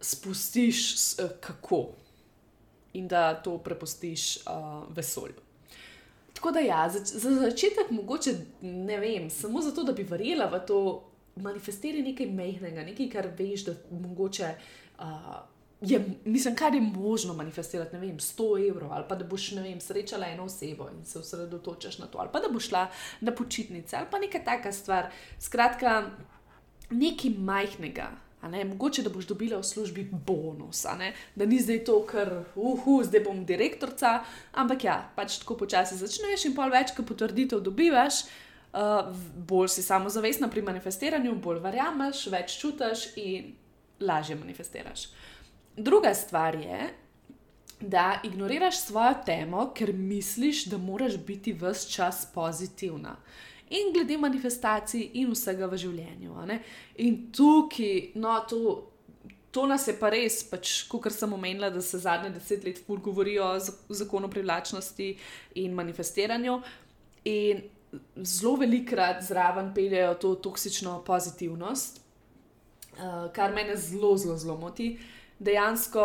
spustiš 0.00 0.94
uh, 1.18 1.30
kako 1.40 1.88
in 2.92 3.08
da 3.08 3.34
to 3.42 3.58
prepustiš 3.58 4.36
uh, 4.36 4.42
vesolju. 4.96 5.40
Tako 6.34 6.50
da 6.50 6.60
ja, 6.60 6.88
za, 6.88 7.00
za 7.04 7.30
začetek 7.30 7.90
mogoče 7.90 8.34
ne 8.60 8.98
vem, 8.98 9.30
samo 9.30 9.60
zato, 9.60 9.82
da 9.84 9.92
bi 9.92 10.02
verjela 10.02 10.46
v 10.46 10.60
to, 10.66 10.80
manifestiraj 11.36 12.02
nekaj 12.02 12.26
mehkega, 12.26 12.84
nekaj, 12.84 13.08
kar 13.10 13.28
veš, 13.38 13.64
da 13.64 13.74
mogoče. 13.90 14.54
Uh, 14.98 15.53
je, 15.84 16.04
mislim, 16.24 16.56
kar 16.56 16.74
je 16.74 16.80
možno 16.80 17.34
manifestirati, 17.34 17.96
ne 17.96 18.00
vem, 18.00 18.18
100 18.18 18.68
evrov 18.70 18.92
ali 18.92 19.04
pa 19.08 19.14
da 19.14 19.24
boš, 19.24 19.50
ne 19.52 19.62
vem, 19.62 19.80
srečala 19.80 20.26
eno 20.26 20.44
osebo 20.44 20.88
in 20.90 21.04
se 21.04 21.18
osredotočaš 21.18 21.98
na 21.98 22.06
to, 22.06 22.18
ali 22.18 22.28
pa 22.32 22.40
da 22.40 22.48
boš 22.48 22.68
šla 22.68 22.86
na 23.20 23.32
počitnice 23.32 23.96
ali 23.96 24.06
pa 24.10 24.18
neka 24.18 24.38
taka 24.44 24.72
stvar. 24.72 25.10
Skratka, 25.38 26.10
nekaj 26.90 27.30
majhnega. 27.38 28.10
Ne, 28.50 28.64
mogoče 28.64 29.02
da 29.02 29.08
boš 29.08 29.24
dobila 29.26 29.58
v 29.58 29.64
službi 29.64 30.02
bonus, 30.12 30.84
da 31.34 31.46
ni 31.46 31.60
zdaj 31.60 31.84
to, 31.84 32.02
kar 32.06 32.42
uhu, 32.54 32.98
zdaj 33.04 33.22
bom 33.24 33.44
direktorica, 33.44 34.18
ampak 34.52 34.84
ja, 34.84 34.98
pač 35.16 35.38
tako 35.40 35.56
počasi 35.56 35.96
začneš 35.96 36.44
in 36.44 36.54
pol 36.54 36.68
več, 36.68 36.92
ko 36.92 37.06
potrditev 37.08 37.62
dobivaš, 37.64 38.26
uh, 38.76 39.08
bolj 39.48 39.70
si 39.72 39.82
samozavestna 39.82 40.50
pri 40.52 40.60
manifestiranju, 40.62 41.38
bolj 41.40 41.62
verjameš, 41.64 42.26
več 42.28 42.58
čutiš 42.60 43.06
in 43.16 43.54
lažje 44.04 44.36
manifestiraš. 44.36 45.06
Uh, 45.08 45.33
Druga 45.76 46.14
stvar 46.14 46.54
je, 46.54 46.94
da 47.80 48.20
ignoriraš 48.24 48.80
svojo 48.80 49.14
temo, 49.26 49.72
ker 49.74 49.92
misliš, 49.92 50.64
da 50.64 50.78
moraš 50.78 51.16
biti 51.16 51.52
vse 51.52 51.90
čas 51.90 52.26
pozitivna. 52.34 53.16
In 53.70 53.92
glede 53.92 54.18
manifestacij 54.18 55.10
in 55.14 55.32
vsega 55.32 55.66
v 55.66 55.76
življenju. 55.76 56.34
In 56.96 57.16
tukaj, 57.32 58.12
no, 58.14 58.36
to, 58.48 58.58
to 59.50 59.66
nas 59.66 59.88
je 59.88 59.96
pa 59.98 60.12
res, 60.14 60.42
pač, 60.50 60.84
kot 60.88 61.10
sem 61.12 61.32
omenila, 61.32 61.70
da 61.70 61.82
se 61.82 61.98
zadnje 61.98 62.30
deset 62.36 62.64
let 62.64 62.78
ful 62.86 63.00
govorijo 63.02 63.48
o 63.56 63.94
zakonu 63.94 64.30
privlačnosti 64.30 65.16
in 65.54 65.74
manifestiranju. 65.74 66.60
In 67.24 67.64
zelo 68.22 68.56
velikrat 68.62 69.24
zraven 69.24 69.72
peljejo 69.74 70.14
to 70.22 70.34
toksično 70.34 71.00
pozitivnost, 71.06 72.00
uh, 72.94 73.26
kar 73.34 73.54
me 73.54 73.66
zelo, 73.76 74.16
zelo, 74.16 74.36
zelo 74.38 74.56
moti. 74.60 74.92
Uh, 74.94 75.23
dejansko 75.38 76.04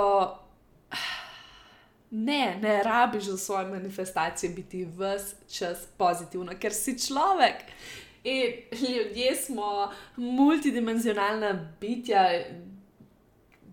ne, 2.12 2.58
ne 2.62 2.84
rabiš 2.84 3.24
za 3.24 3.38
svoje 3.38 3.66
manifestacije 3.66 4.54
biti 4.54 4.86
vse 4.86 5.36
čas 5.50 5.78
pozitivna, 5.98 6.56
ker 6.60 6.74
si 6.74 6.98
človek. 7.00 7.56
In 8.24 8.54
ljudje 8.72 9.36
smo 9.36 9.92
multidimenzionalna 10.16 11.76
bitja, 11.82 12.30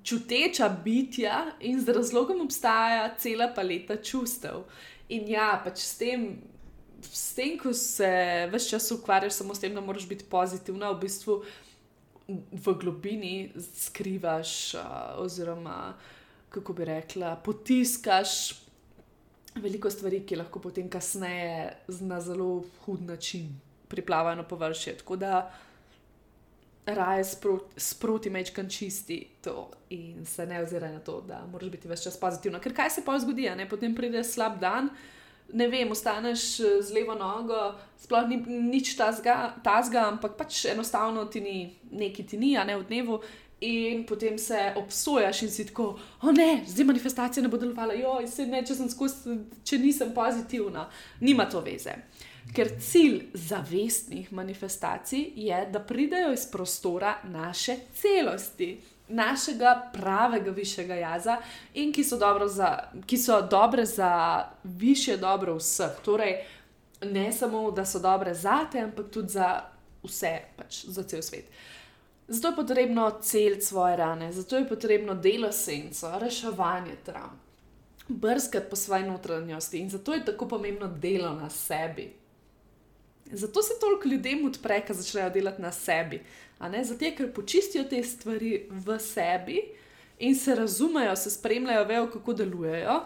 čuteča 0.04 0.68
bitja, 0.84 1.46
in 1.60 1.80
z 1.80 1.88
razlogom 1.88 2.40
obstaja 2.40 3.14
cela 3.18 3.48
paleta 3.54 3.96
čustev. 3.96 4.62
In 5.08 5.28
ja, 5.28 5.60
pač 5.64 5.78
s 5.78 5.98
tem, 5.98 6.28
s 7.02 7.34
tem 7.34 7.58
ko 7.58 7.72
se 7.72 8.10
vse 8.52 8.70
čas 8.70 8.90
ukvarjaš 8.90 9.32
samo 9.32 9.54
s 9.54 9.60
tem, 9.60 9.74
da 9.74 9.80
moraš 9.80 10.06
biti 10.08 10.24
pozitivna, 10.30 10.90
v 10.90 11.00
bistvu 11.00 11.42
v 12.28 12.74
globini 12.80 13.52
skrivaš, 13.78 14.74
uh, 14.74 14.80
oziroma 15.22 15.94
kako 16.48 16.72
bi 16.72 16.84
rekla, 16.84 17.36
potiskaš 17.36 18.54
veliko 19.54 19.90
stvari, 19.90 20.22
ki 20.26 20.36
lahko 20.36 20.60
potem 20.60 20.88
kasneje 20.90 21.76
na 22.00 22.20
zelo 22.20 22.64
hud 22.84 23.02
način 23.02 23.48
priplavajo 23.88 24.36
na 24.36 24.42
površje. 24.42 24.96
Tako 24.98 25.16
da 25.16 25.52
raje 26.86 27.24
sproti, 27.24 27.80
sproti 27.80 28.30
mečkam 28.30 28.68
čisti 28.70 29.28
to 29.42 29.70
in 29.90 30.26
se 30.26 30.46
ne 30.46 30.62
oziraj 30.62 30.92
na 30.92 31.00
to, 31.00 31.20
da 31.20 31.46
moraš 31.52 31.70
biti 31.70 31.88
več 31.88 32.04
čas 32.06 32.20
pozitivna. 32.20 32.60
Ker 32.60 32.74
kaj 32.74 32.90
se 32.90 33.04
pa 33.04 33.18
zgodi, 33.18 33.48
ne? 33.56 33.68
potem 33.68 33.94
pride 33.94 34.24
slab 34.24 34.60
dan 34.60 34.90
ne 35.52 35.68
vem, 35.68 35.90
ostaneš 35.90 36.60
eh, 36.60 36.82
z 36.82 36.94
levo 36.94 37.14
nogo, 37.14 37.74
sploh 38.02 38.28
ni 38.28 38.40
nič 38.46 38.94
tazga, 38.96 40.06
ampak 40.06 40.36
pač 40.36 40.64
enostavno 40.72 41.26
ti 41.30 41.40
ni, 41.40 41.58
neki 41.90 42.26
ti 42.26 42.38
ni, 42.38 42.56
a 42.56 42.64
ne 42.64 42.78
v 42.78 42.86
dnevu. 42.88 43.20
In 43.66 44.02
potem 44.04 44.36
se 44.38 44.74
obsojaš 44.76 45.42
in 45.42 45.50
si 45.50 45.64
tako, 45.64 45.94
o 46.22 46.32
ne, 46.32 46.60
zdaj 46.68 46.84
manifestacija 46.84 47.42
ne 47.42 47.48
bo 47.48 47.56
delovala, 47.56 47.94
jo, 47.96 48.18
ne, 48.52 48.60
če, 48.60 48.76
skozi, 48.92 49.38
če 49.64 49.78
nisem 49.80 50.12
pozitivna. 50.12 50.84
Nima 51.24 51.46
to 51.48 51.62
veze. 51.64 51.94
Ker 52.52 52.74
cilj 52.78 53.30
zavestnih 53.32 54.28
manifestacij 54.36 55.32
je, 55.40 55.62
da 55.72 55.80
pridejo 55.80 56.34
iz 56.36 56.44
prostora 56.52 57.16
naše 57.32 57.78
celosti 57.96 58.74
našega 59.08 59.90
pravega 59.92 60.50
višjega 60.50 60.94
jaza 60.94 61.36
in 61.74 61.92
ki 61.92 62.04
so, 62.04 62.18
za, 62.48 62.90
ki 63.06 63.18
so 63.18 63.40
dobre 63.42 63.84
za 63.84 64.44
više 64.64 65.16
dobro 65.16 65.54
vseh. 65.54 65.90
Torej, 66.04 66.44
ne 67.02 67.32
samo, 67.32 67.70
da 67.70 67.84
so 67.84 67.98
dobre 67.98 68.34
za 68.34 68.64
te, 68.72 68.80
ampak 68.80 69.10
tudi 69.10 69.28
za 69.28 69.60
vse, 70.02 70.40
pač 70.56 70.84
za 70.84 71.02
cel 71.02 71.22
svet. 71.22 71.50
Zato 72.28 72.48
je 72.48 72.56
potrebno 72.56 73.10
celiti 73.22 73.64
svoje 73.64 73.96
rane, 73.96 74.32
zato 74.32 74.56
je 74.56 74.68
potrebno 74.68 75.14
delo 75.14 75.52
senco, 75.52 76.18
reševanje 76.18 76.96
travm, 77.04 77.36
brskati 78.08 78.70
po 78.70 78.76
svoji 78.76 79.02
notranjosti 79.02 79.78
in 79.78 79.90
zato 79.90 80.14
je 80.14 80.24
tako 80.24 80.48
pomembno 80.48 80.88
delo 80.88 81.32
na 81.32 81.50
sebi. 81.50 82.14
Zato 83.32 83.62
se 83.62 83.74
toliko 83.80 84.08
ljudem 84.08 84.46
odpre, 84.46 84.80
ko 84.86 84.94
začnejo 84.94 85.30
delati 85.30 85.62
na 85.62 85.72
sebi. 85.72 86.22
Zato, 86.60 87.10
ker 87.16 87.32
počistijo 87.32 87.84
te 87.84 88.02
stvari 88.02 88.66
v 88.70 88.98
sebi 88.98 89.60
in 90.18 90.34
se 90.34 90.54
razumejo, 90.54 91.16
se 91.16 91.30
spremljajo, 91.30 91.84
vejo, 91.84 92.10
kako 92.10 92.32
delujejo. 92.32 93.00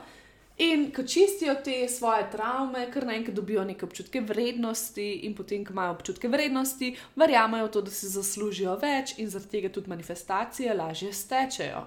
In 0.60 0.90
ko 0.92 1.02
čistijo 1.02 1.54
te 1.64 1.88
svoje 1.88 2.26
travme, 2.30 2.90
kar 2.92 3.06
naenkrat 3.06 3.36
dobijo 3.36 3.64
neke 3.64 3.84
občutke 3.84 4.20
vrednosti, 4.20 5.12
in 5.24 5.34
potem, 5.34 5.64
ko 5.64 5.72
imajo 5.72 5.94
občutke 5.94 6.28
vrednosti, 6.28 6.92
verjamejo 7.16 7.68
to, 7.68 7.80
da 7.80 7.90
si 7.90 8.10
zaslužijo 8.12 8.74
več, 8.82 9.14
in 9.18 9.30
zaradi 9.32 9.56
tega 9.56 9.70
tudi 9.72 9.88
manifestacije 9.88 10.74
lažje 10.74 11.12
stečejo. 11.12 11.86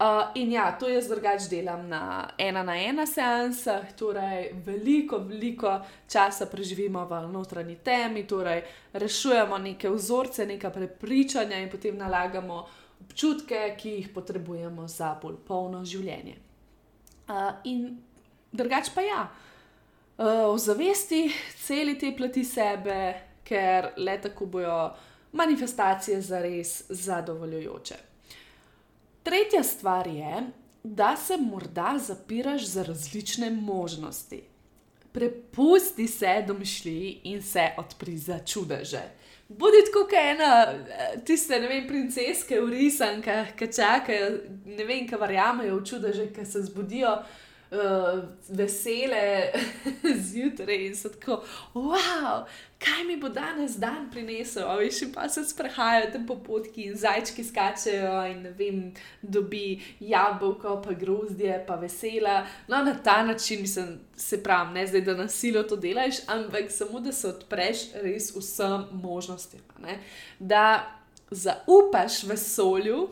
Uh, 0.00 0.30
in 0.34 0.52
ja, 0.52 0.70
to 0.80 0.88
jaz 0.88 1.10
drugač 1.10 1.44
delam 1.52 1.82
na 1.88 2.30
ena 2.40 2.62
na 2.64 2.72
ena 2.80 3.04
seansah, 3.06 3.90
torej 3.92 4.46
veliko, 4.64 5.18
veliko 5.28 5.74
časa 6.08 6.46
preživimo 6.48 7.02
v 7.04 7.18
notranji 7.28 7.76
temi, 7.84 8.22
torej 8.24 8.62
rešujemo 8.96 9.58
neke 9.58 9.90
vzorce, 9.92 10.46
neka 10.46 10.70
prepričanja 10.72 11.60
in 11.60 11.68
potem 11.68 12.00
nalagamo 12.00 12.62
občutke, 13.04 13.76
ki 13.76 13.94
jih 13.98 14.08
potrebujemo 14.14 14.88
za 14.88 15.12
bolj 15.20 15.36
polno 15.44 15.84
življenje. 15.84 16.38
Uh, 17.28 17.60
in 17.68 18.00
drugač 18.56 18.88
pa 18.96 19.04
ja, 19.04 19.22
uh, 19.28 20.56
zavesti 20.56 21.26
celi 21.60 21.98
te 22.00 22.16
plati 22.16 22.44
sebe, 22.44 23.02
ker 23.44 23.92
le 24.00 24.16
tako 24.16 24.48
bojo 24.48 24.84
manifestacije 25.36 26.22
zares 26.24 26.86
zadovoljujoče. 26.88 28.09
Tretja 29.22 29.62
stvar 29.62 30.06
je, 30.06 30.50
da 30.82 31.16
se 31.16 31.36
morda 31.36 31.98
zapiraš 31.98 32.66
za 32.66 32.82
različne 32.82 33.50
možnosti. 33.50 34.42
Prepusti 35.12 36.06
se 36.06 36.44
domišljiji 36.46 37.20
in 37.24 37.42
se 37.42 37.70
odpri 37.76 38.18
za 38.18 38.38
čudeže. 38.38 39.02
Budi 39.48 39.76
kot 39.92 40.12
ena, 40.12 40.66
tiste, 41.26 41.60
ne 41.60 41.68
vem, 41.68 41.86
princeske 41.88 42.60
v 42.60 42.70
risankah, 42.70 43.48
ki 43.58 43.66
čakajo, 43.74 44.28
ne 44.64 44.84
vem, 44.84 45.08
ki 45.10 45.18
verjamejo 45.18 45.80
v 45.80 45.86
čudeže, 45.90 46.28
ki 46.32 46.44
se 46.46 46.62
zbudijo 46.62 47.16
uh, 47.70 48.22
vesele 48.48 49.52
zjutraj 50.30 50.86
in 50.86 50.96
so 50.96 51.08
tako, 51.08 51.42
wow, 51.74 52.44
kaj 52.78 53.04
mi 53.04 53.16
bo 53.20 53.28
danes 53.28 53.76
dan 53.76 54.08
prinesel, 54.10 54.68
a 54.68 54.76
veš, 54.80 55.02
pa 55.14 55.28
se 55.28 55.44
sprehajajo 55.44 56.10
tam 56.12 56.26
po 56.26 56.36
potki 56.46 56.88
in 56.88 56.96
zajčki 56.96 57.44
skačejo 57.44 58.14
in 58.30 58.42
ne 58.42 58.52
vem, 58.56 58.80
dobi 59.22 59.80
jabolko, 60.00 60.80
pa 60.84 60.92
grozdje, 60.92 61.64
pa 61.66 61.76
vesela. 61.76 62.46
No, 62.68 62.82
na 62.84 62.94
ta 62.94 63.22
način 63.22 63.60
mislim, 63.60 63.98
se 64.16 64.42
pravi, 64.42 64.74
ne 64.74 64.86
zdaj, 64.86 65.00
da 65.00 65.14
na 65.14 65.28
silo 65.28 65.62
to 65.62 65.76
delaš, 65.76 66.22
ampak 66.26 66.70
samo 66.70 67.00
da 67.00 67.12
se 67.12 67.28
odpreš 67.28 67.92
res 68.02 68.32
vsem 68.36 68.84
možnostim. 68.92 69.60
Da 70.38 70.96
zaupaš 71.30 72.24
vesolju 72.24 73.08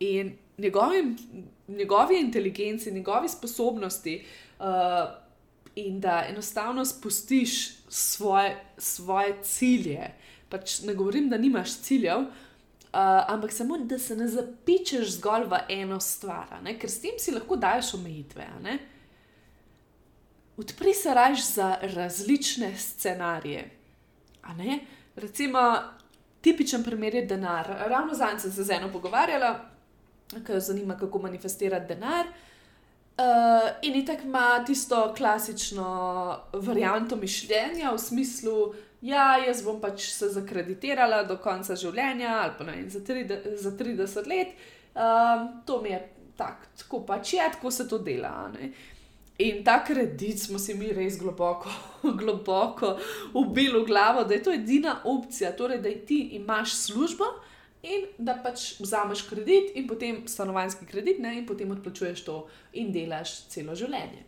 in 0.00 0.36
njegovim 0.58 1.16
njegovi 1.68 2.20
inteligenci, 2.20 2.92
njegovi 2.92 3.28
sposobnosti, 3.28 4.24
uh, 4.58 4.66
in 5.74 6.00
da 6.00 6.24
enostavno 6.28 6.84
spustiš 6.84 7.76
svoje, 7.88 8.64
svoje 8.78 9.36
cilje. 9.42 10.10
Pač 10.48 10.80
ne 10.80 10.94
govorim, 10.94 11.28
da 11.28 11.38
nimaš 11.38 11.76
ciljev, 11.80 12.18
uh, 12.18 12.28
ampak 13.28 13.52
samo 13.52 13.78
da 13.78 13.98
se 13.98 14.16
ne 14.16 14.28
zapičeš 14.28 15.18
zgolj 15.18 15.44
v 15.46 15.60
eno 15.68 16.00
stvar, 16.00 16.58
ker 16.80 16.90
s 16.90 17.00
tem 17.00 17.18
si 17.18 17.34
lahko 17.34 17.56
daš 17.56 17.94
omejitve. 17.94 18.46
Odpri 20.56 20.94
se 20.94 21.14
raž 21.14 21.42
za 21.54 21.76
različne 21.82 22.72
scenarije. 22.76 23.70
Recimo, 25.16 25.60
tipičen 26.40 26.82
primer 26.84 27.14
je 27.14 27.26
denar. 27.26 27.68
Ravno 27.86 28.14
zdaj 28.14 28.38
sem 28.38 28.52
se 28.52 28.64
z 28.64 28.70
eno 28.70 28.92
pogovarjala 28.92 29.77
ki 30.28 30.52
jo 30.52 30.60
zanima, 30.60 30.98
kako 30.98 31.18
manifestirati 31.18 31.94
denar. 31.94 32.26
Uh, 33.18 33.24
in 33.82 34.06
tako 34.06 34.22
ima 34.24 34.64
tisto 34.66 35.14
klasično 35.16 35.86
varianto 36.52 37.16
mišljenja 37.16 37.90
v 37.90 37.98
smislu, 37.98 38.66
da 38.66 38.88
ja, 39.00 39.38
jaz 39.46 39.62
bom 39.62 39.80
pač 39.80 40.08
se 40.10 40.28
zakreditirala 40.32 41.22
do 41.28 41.38
konca 41.42 41.76
življenja 41.78 42.34
ali 42.42 42.54
pa 42.58 42.66
ne, 42.66 42.76
za, 42.90 43.02
tri, 43.04 43.24
za 43.58 43.72
30 43.78 44.30
let. 44.30 44.54
Um, 44.98 45.48
to 45.66 45.80
mi 45.82 45.92
je 45.92 46.00
tak, 46.38 46.68
tako 46.78 47.04
pač 47.06 47.34
je, 47.34 47.50
tako 47.54 47.70
se 47.70 47.88
to 47.88 47.98
dela. 48.02 48.48
Ne? 48.54 48.72
In 49.38 49.62
ta 49.64 49.78
kredit 49.86 50.42
smo 50.42 50.58
si 50.58 50.74
mi 50.74 50.90
res 50.94 51.18
globoko, 51.20 51.70
globoko 52.20 52.96
ubili 53.38 53.78
v 53.78 53.84
glavo, 53.86 54.24
da 54.26 54.34
je 54.34 54.42
to 54.42 54.54
edina 54.54 54.98
opcija, 55.06 55.54
torej 55.56 55.78
da 55.84 55.92
ti 56.06 56.20
imaš 56.40 56.74
službo 56.88 57.30
in 57.88 58.08
da 58.18 58.36
pač 58.44 58.74
vzameš 58.80 59.24
kredit, 59.30 59.72
in 59.80 59.86
potem 59.88 60.22
stanovanjski 60.28 60.86
kredit, 60.88 61.20
ne, 61.24 61.38
in 61.40 61.46
potem 61.48 61.70
odplačuješ 61.74 62.24
to 62.26 62.40
in 62.80 62.92
delaš 62.92 63.40
celo 63.52 63.76
življenje. 63.78 64.24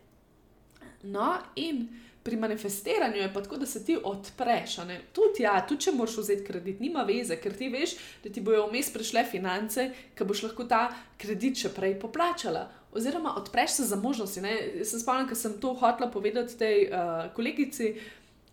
No, 1.11 1.33
in 1.57 1.87
pri 2.23 2.37
manifestiranju 2.37 3.17
je 3.17 3.33
pa 3.33 3.43
tako, 3.43 3.57
da 3.57 3.67
se 3.67 3.85
ti 3.85 3.97
odpreš. 4.05 4.77
Tudi, 5.13 5.43
ja, 5.43 5.55
tudi 5.69 5.87
če 5.87 5.95
moraš 5.97 6.19
vzeti 6.21 6.45
kredit, 6.45 6.81
nima 6.81 7.05
veze, 7.09 7.39
ker 7.41 7.55
ti 7.57 7.71
veš, 7.73 7.95
da 8.25 8.33
ti 8.33 8.43
bojo 8.45 8.67
vmes 8.69 8.91
prišle 8.93 9.25
finance, 9.31 9.87
ki 10.15 10.27
boš 10.29 10.45
lahko 10.49 10.67
ta 10.69 10.83
kredit 11.21 11.65
še 11.65 11.73
prej 11.77 11.97
poplačala. 12.03 12.67
Oziroma, 12.93 13.37
odpreš 13.41 13.79
se 13.79 13.87
za 13.89 13.97
možnosti. 13.97 14.43
Ne? 14.45 14.85
Se 14.85 15.01
spomnim, 15.01 15.31
da 15.31 15.39
sem 15.39 15.57
to 15.63 15.73
hotela 15.81 16.11
povedati 16.11 16.59
tej 16.59 16.91
uh, 16.91 17.31
kolegici, 17.37 17.95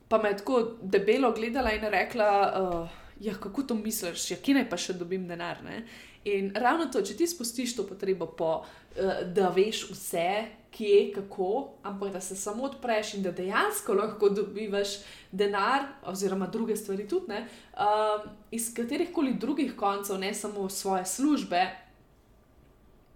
pa 0.08 0.22
me 0.22 0.32
je 0.32 0.40
tako 0.44 0.62
debelo 0.82 1.34
gledala 1.36 1.76
in 1.76 1.84
rekla. 1.92 2.32
Uh, 2.62 3.04
ja, 3.20 3.34
kako 3.34 3.64
to 3.64 3.76
misliš, 3.76 4.32
ja, 4.32 4.38
kje 4.38 4.60
naj 4.60 4.70
pa 4.70 4.78
še 4.78 4.94
dobim 4.98 5.28
denar. 5.28 5.64
Ne? 5.66 5.84
In 6.28 6.52
ravno 6.56 6.90
to, 6.92 7.02
če 7.02 7.16
ti 7.18 7.28
spustiš 7.28 7.76
to 7.78 7.86
potrebo 7.88 8.28
po, 8.28 8.52
uh, 8.62 9.20
da 9.34 9.50
veš 9.56 9.88
vse, 9.92 10.30
kje, 10.78 11.00
kako, 11.16 11.50
ampak 11.88 12.12
da 12.14 12.22
se 12.22 12.36
samo 12.36 12.68
odpreš 12.68 13.16
in 13.18 13.24
da 13.26 13.32
dejansko 13.32 13.96
lahko 13.98 14.30
dobivaš 14.30 15.00
denar, 15.32 15.88
oziroma 16.06 16.48
druge 16.54 16.76
stvari 16.78 17.08
tudi, 17.08 17.32
ne, 17.32 17.48
uh, 17.74 18.28
iz 18.52 18.70
katerih 18.76 19.14
koli 19.16 19.34
drugih 19.40 19.76
koncev, 19.76 20.20
ne 20.20 20.34
samo 20.34 20.70
svoje 20.70 21.06
službe, 21.06 21.64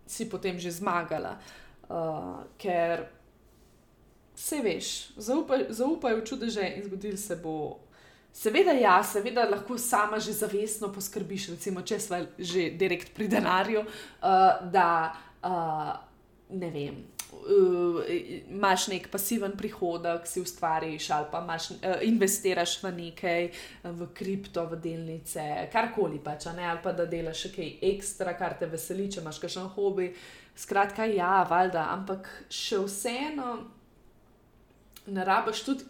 si 0.07 0.29
potem 0.29 0.59
že 0.59 0.71
zmagala. 0.71 1.37
Uh, 1.91 2.43
ker 2.57 3.05
se 4.35 4.61
veš, 4.63 5.11
zaupaj, 5.17 5.67
zaupaj 5.69 6.15
v 6.15 6.25
čudeže 6.25 6.65
in 6.77 6.85
zgodil 6.87 7.17
se 7.17 7.35
bo. 7.35 7.79
Seveda, 8.33 8.71
ja, 8.71 9.03
seveda 9.03 9.43
lahko 9.49 9.77
sama 9.77 10.19
že 10.19 10.33
zavestno 10.33 10.91
poskrbiš, 10.93 11.49
recimo, 11.55 11.81
če 11.83 11.99
smo 11.99 12.21
že 12.39 12.69
direkt 12.79 13.13
pri 13.13 13.27
denarju, 13.27 13.83
uh, 13.83 14.71
da 14.71 15.11
uh, 15.43 15.97
ne 16.55 16.69
vem. 16.71 17.01
Uh, 17.31 17.99
imaš 18.51 18.87
nek 18.91 19.09
pasiven 19.11 19.51
prihodek, 19.57 20.27
si 20.27 20.41
ustvariš, 20.41 21.09
ali 21.11 21.27
pa 21.31 21.41
imaš, 21.43 21.69
uh, 21.75 21.99
investiraš 22.07 22.77
v 22.83 22.91
nekaj, 22.97 23.49
v 23.83 24.07
kripto, 24.15 24.63
v 24.71 24.79
delnice, 24.79 25.67
karkoli 25.73 26.19
pač, 26.23 26.47
ali 26.47 26.79
pa 26.83 26.95
da 26.95 27.05
delaš 27.05 27.45
še 27.45 27.55
kaj 27.55 27.71
ekstra, 27.91 28.35
kar 28.39 28.55
te 28.59 28.69
veseli, 28.71 29.09
če 29.11 29.19
imaš 29.23 29.43
kakšen 29.43 29.71
hobi. 29.75 30.13
Skratka, 30.55 31.03
ja, 31.07 31.43
valjda, 31.49 31.87
ampak 31.95 32.27
še 32.51 32.79
vseeno 32.83 33.57
ne 35.11 35.25
rabiš 35.25 35.63
tudi, 35.67 35.87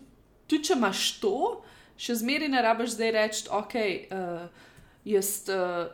tudi 0.47 0.69
če 0.69 0.77
imaš 0.77 1.05
to, 1.21 1.61
še 2.01 2.17
zmeraj 2.21 2.49
ne 2.49 2.61
rabiš 2.65 2.95
zdaj 2.95 3.11
reči, 3.17 3.47
ok, 3.53 3.75
uh, 4.09 4.67
jaz 5.05 5.33
uh, 5.53 5.91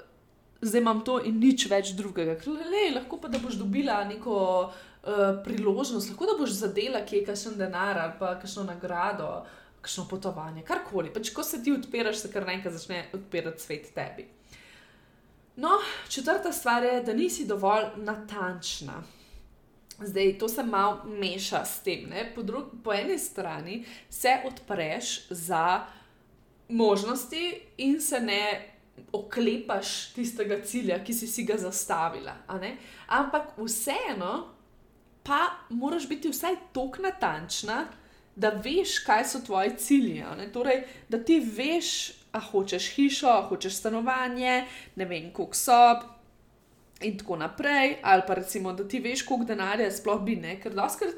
zdaj 0.62 0.82
imam 0.82 1.04
to 1.06 1.20
in 1.28 1.40
nič 1.42 1.68
več 1.70 1.94
drugega. 1.98 2.38
Lej, 2.48 2.94
lahko 2.96 3.20
pa 3.22 3.32
da 3.32 3.42
boš 3.44 3.60
dobila 3.60 4.00
neko 4.08 4.38
uh, 4.68 5.44
priložnost, 5.44 6.14
lahko 6.14 6.30
da 6.30 6.38
boš 6.40 6.56
zadela 6.62 7.04
kje 7.06 7.26
kakšen 7.28 7.60
denar 7.60 8.00
ali 8.06 8.16
pa 8.20 8.36
kakšno 8.40 8.68
nagrado, 8.70 9.32
kakšno 9.82 10.08
potovanje, 10.10 10.64
karkoli. 10.68 11.12
Pač 11.14 11.34
ko 11.36 11.44
se 11.44 11.62
ti 11.64 11.76
odpiraš, 11.76 12.24
se 12.24 12.32
kar 12.32 12.48
naenkrat 12.48 12.76
začne 12.80 13.06
odpirati 13.14 13.64
svet 13.64 13.92
tebi. 13.96 14.28
No, 15.58 15.80
četrta 16.10 16.52
stvar 16.54 16.84
je, 16.86 17.02
da 17.04 17.14
nisi 17.18 17.48
dovolj 17.50 17.96
natančna. 17.98 19.02
Zdaj, 19.98 20.36
to 20.38 20.50
se 20.50 20.64
malo 20.64 21.02
meša 21.10 21.64
s 21.66 21.80
tem. 21.82 22.12
Po, 22.36 22.44
drug, 22.46 22.66
po 22.84 22.94
eni 22.94 23.18
strani 23.18 23.80
se 24.10 24.36
odpreš 24.46 25.30
za 25.30 25.88
možnosti 26.70 27.62
in 27.78 28.02
se 28.02 28.20
ne 28.20 28.74
oklepaš 29.12 30.14
tistega 30.14 30.62
cilja, 30.66 31.00
ki 31.04 31.14
si, 31.14 31.28
si 31.28 31.44
ga 31.44 31.58
zastavila. 31.58 32.34
Ampak 33.08 33.56
vseeno 33.58 34.48
pa 35.24 35.40
moraš 35.70 36.08
biti 36.10 36.30
vsaj 36.30 36.56
tako 36.74 37.02
natančna, 37.04 37.86
da 38.36 38.50
veš, 38.50 39.00
kaj 39.00 39.26
so 39.26 39.42
tvoji 39.46 39.76
cilji. 39.78 40.24
Torej, 40.54 40.84
da 41.10 41.20
ti 41.24 41.40
veš, 41.40 42.12
a 42.32 42.40
hočeš 42.40 42.92
hišo, 42.96 43.28
a 43.28 43.48
hočeš 43.50 43.80
stanovanje, 43.82 44.66
ne 44.96 45.06
vem, 45.06 45.32
koliko 45.34 45.56
sob. 45.58 46.06
In 47.02 47.18
tako 47.18 47.36
naprej, 47.38 47.98
ali 48.04 48.24
pa 48.28 48.34
recimo, 48.34 48.74
da 48.74 48.88
ti 48.88 49.00
veš, 49.00 49.26
koliko 49.26 49.46
denarja 49.46 49.92
sploh 49.92 50.22
bi 50.26 50.36
ne, 50.36 50.56
ker 50.62 50.74
doskrat 50.74 51.18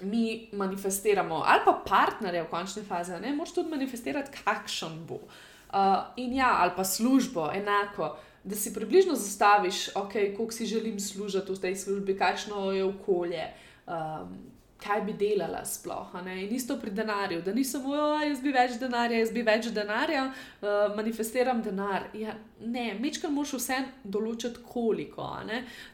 mi 0.00 0.48
manifestiramo, 0.52 1.42
ali 1.46 1.60
pa 1.64 1.72
partnerje 1.86 2.42
v 2.42 2.50
končni 2.50 2.82
fazi, 2.82 3.12
ne 3.20 3.34
moreš 3.34 3.54
tudi 3.54 3.70
manifestirati, 3.70 4.42
kakšen 4.44 5.04
bo. 5.06 5.20
Uh, 5.68 6.14
in 6.16 6.32
ja, 6.34 6.56
ali 6.60 6.72
pa 6.76 6.84
službo, 6.84 7.50
enako, 7.54 8.16
da 8.44 8.56
si 8.56 8.74
približno 8.74 9.14
zastaviš, 9.14 9.88
okay, 9.94 10.36
koliko 10.36 10.52
si 10.52 10.66
želim 10.66 11.00
služiti 11.00 11.52
v 11.52 11.60
tej 11.60 11.76
službi, 11.76 12.16
kakšno 12.18 12.72
je 12.72 12.84
okolje. 12.84 13.44
Um, 13.86 14.57
kaj 14.82 15.00
bi 15.06 15.12
delala 15.18 15.64
sploh. 15.66 16.12
In 16.26 16.54
isto 16.54 16.76
pri 16.80 16.90
denarju, 16.90 17.42
da 17.42 17.52
nisem, 17.54 17.82
jaz 18.28 18.42
bi 18.42 18.52
več 18.54 18.76
denarja, 18.78 19.18
jaz 19.18 19.32
bi 19.34 19.42
več 19.42 19.70
denarja, 19.74 20.28
uh, 20.28 20.68
manifestiram 20.96 21.62
denar. 21.62 22.08
Ja, 22.14 22.36
ne, 22.60 22.92
mečkaj 23.00 23.32
moš 23.34 23.56
vse 23.58 23.80
določiti, 24.04 24.62
koliko. 24.66 25.26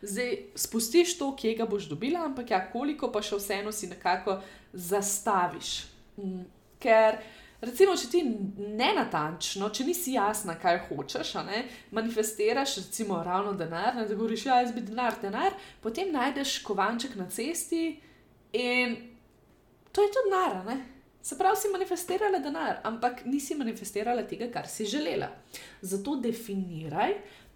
Zdaj 0.03 0.35
spustiš 0.67 1.17
to, 1.21 1.33
kje 1.39 1.57
ga 1.63 1.69
boš 1.71 1.89
dobila, 1.93 2.27
ampak 2.29 2.53
ja, 2.53 2.61
koliko 2.73 3.09
pa 3.13 3.25
še 3.25 3.41
vseeno 3.41 3.73
si 3.73 3.89
nekako 3.93 4.41
zastaviš. 4.73 5.79
Mm, 6.21 6.45
ker. 6.83 7.23
Recimo, 7.65 7.95
če 7.97 8.09
ti 8.13 8.19
ne 8.21 8.91
natančno, 8.93 9.71
če 9.73 9.87
nisi 9.89 10.19
jasna, 10.19 10.53
kaj 10.61 10.83
hočeš, 10.91 11.31
ne, 11.47 11.63
manifestiraš, 11.97 12.75
recimo, 12.83 13.23
ravno 13.25 13.55
denar, 13.57 13.95
ne, 13.97 14.05
da 14.05 14.19
govoriš, 14.19 14.45
ja, 14.51 14.59
jaz 14.61 14.75
bi 14.77 14.83
denar, 14.85 15.17
denar, 15.23 15.57
potem 15.81 16.11
najdeš 16.13 16.59
kovanček 16.67 17.15
na 17.17 17.25
cesti, 17.33 17.87
In 18.55 18.97
to 19.93 20.03
je 20.03 20.09
tudi 20.09 20.31
denar. 20.31 20.79
Se 21.23 21.39
pravi, 21.39 21.57
si 21.57 21.69
manifestirala 21.73 22.39
denar, 22.39 22.81
ampak 22.85 23.25
nisi 23.25 23.55
manifestirala 23.57 24.27
tega, 24.29 24.51
kar 24.53 24.69
si 24.69 24.85
želela. 24.85 25.31
Zato 25.81 26.19
definiraj, 26.21 27.15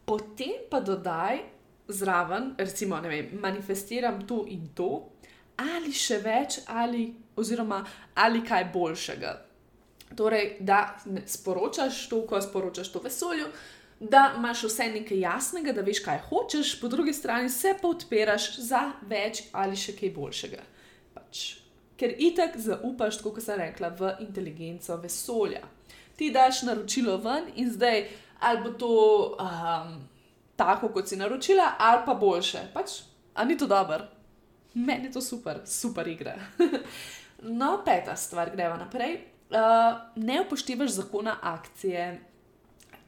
potem 0.08 0.64
pa 0.70 0.80
dodaj 0.80 1.42
zraven, 1.88 2.54
recimo, 2.58 3.00
vem, 3.00 3.28
manifestiram 3.40 4.22
to 4.26 4.44
in 4.48 4.70
to, 4.74 4.88
ali 5.60 5.92
še 5.92 6.18
več, 6.24 6.62
ali, 6.66 7.10
oziroma 7.36 7.82
ali 8.14 8.40
kaj 8.46 8.70
boljšega. 8.72 9.34
Torej, 10.16 10.56
da 10.60 10.96
sporočaš 11.26 12.06
to, 12.08 12.22
ko 12.24 12.40
sporočaš 12.40 12.88
to 12.92 13.04
vesolju, 13.04 13.50
da 14.00 14.32
imaš 14.38 14.64
vse 14.64 14.88
nekaj 14.94 15.20
jasnega, 15.20 15.76
da 15.76 15.84
veš, 15.84 16.00
kaj 16.06 16.22
hočeš, 16.30 16.74
po 16.80 16.88
drugi 16.88 17.12
strani 17.12 17.50
se 17.50 17.74
pa 17.82 17.88
odpiraš 17.88 18.50
za 18.64 18.82
več 19.10 19.44
ali 19.52 19.76
še 19.76 19.96
kaj 19.98 20.14
boljšega. 20.16 20.64
Pač, 21.28 21.58
ker 22.00 22.14
itak 22.16 22.54
zaupaš, 22.56 23.20
kot 23.20 23.36
sem 23.44 23.58
rekla, 23.60 23.90
v 23.92 24.14
inteligenco 24.24 24.96
vesolja. 25.02 25.60
Ti 26.16 26.30
daš 26.32 26.62
naročilo 26.64 27.18
ven 27.20 27.50
in 27.60 27.68
zdaj 27.70 28.06
ali 28.40 28.62
bo 28.62 28.70
to 28.78 28.92
um, 29.36 29.92
tako, 30.56 30.88
kot 30.94 31.08
si 31.10 31.18
naročila, 31.18 31.74
ali 31.78 32.02
pa 32.06 32.14
boljše. 32.14 32.70
Pač, 32.72 33.02
a 33.34 33.44
ni 33.44 33.58
to 33.58 33.66
dobro? 33.66 34.06
Meni 34.74 35.10
je 35.10 35.12
to 35.12 35.20
super, 35.20 35.60
super 35.66 36.08
igra. 36.08 36.36
no, 37.60 37.82
peta 37.84 38.16
stvar, 38.16 38.50
greva 38.54 38.78
naprej. 38.78 39.18
Uh, 39.50 40.00
ne 40.16 40.40
upoštevaš 40.46 40.96
zakona 41.02 41.36
akcije, 41.42 42.08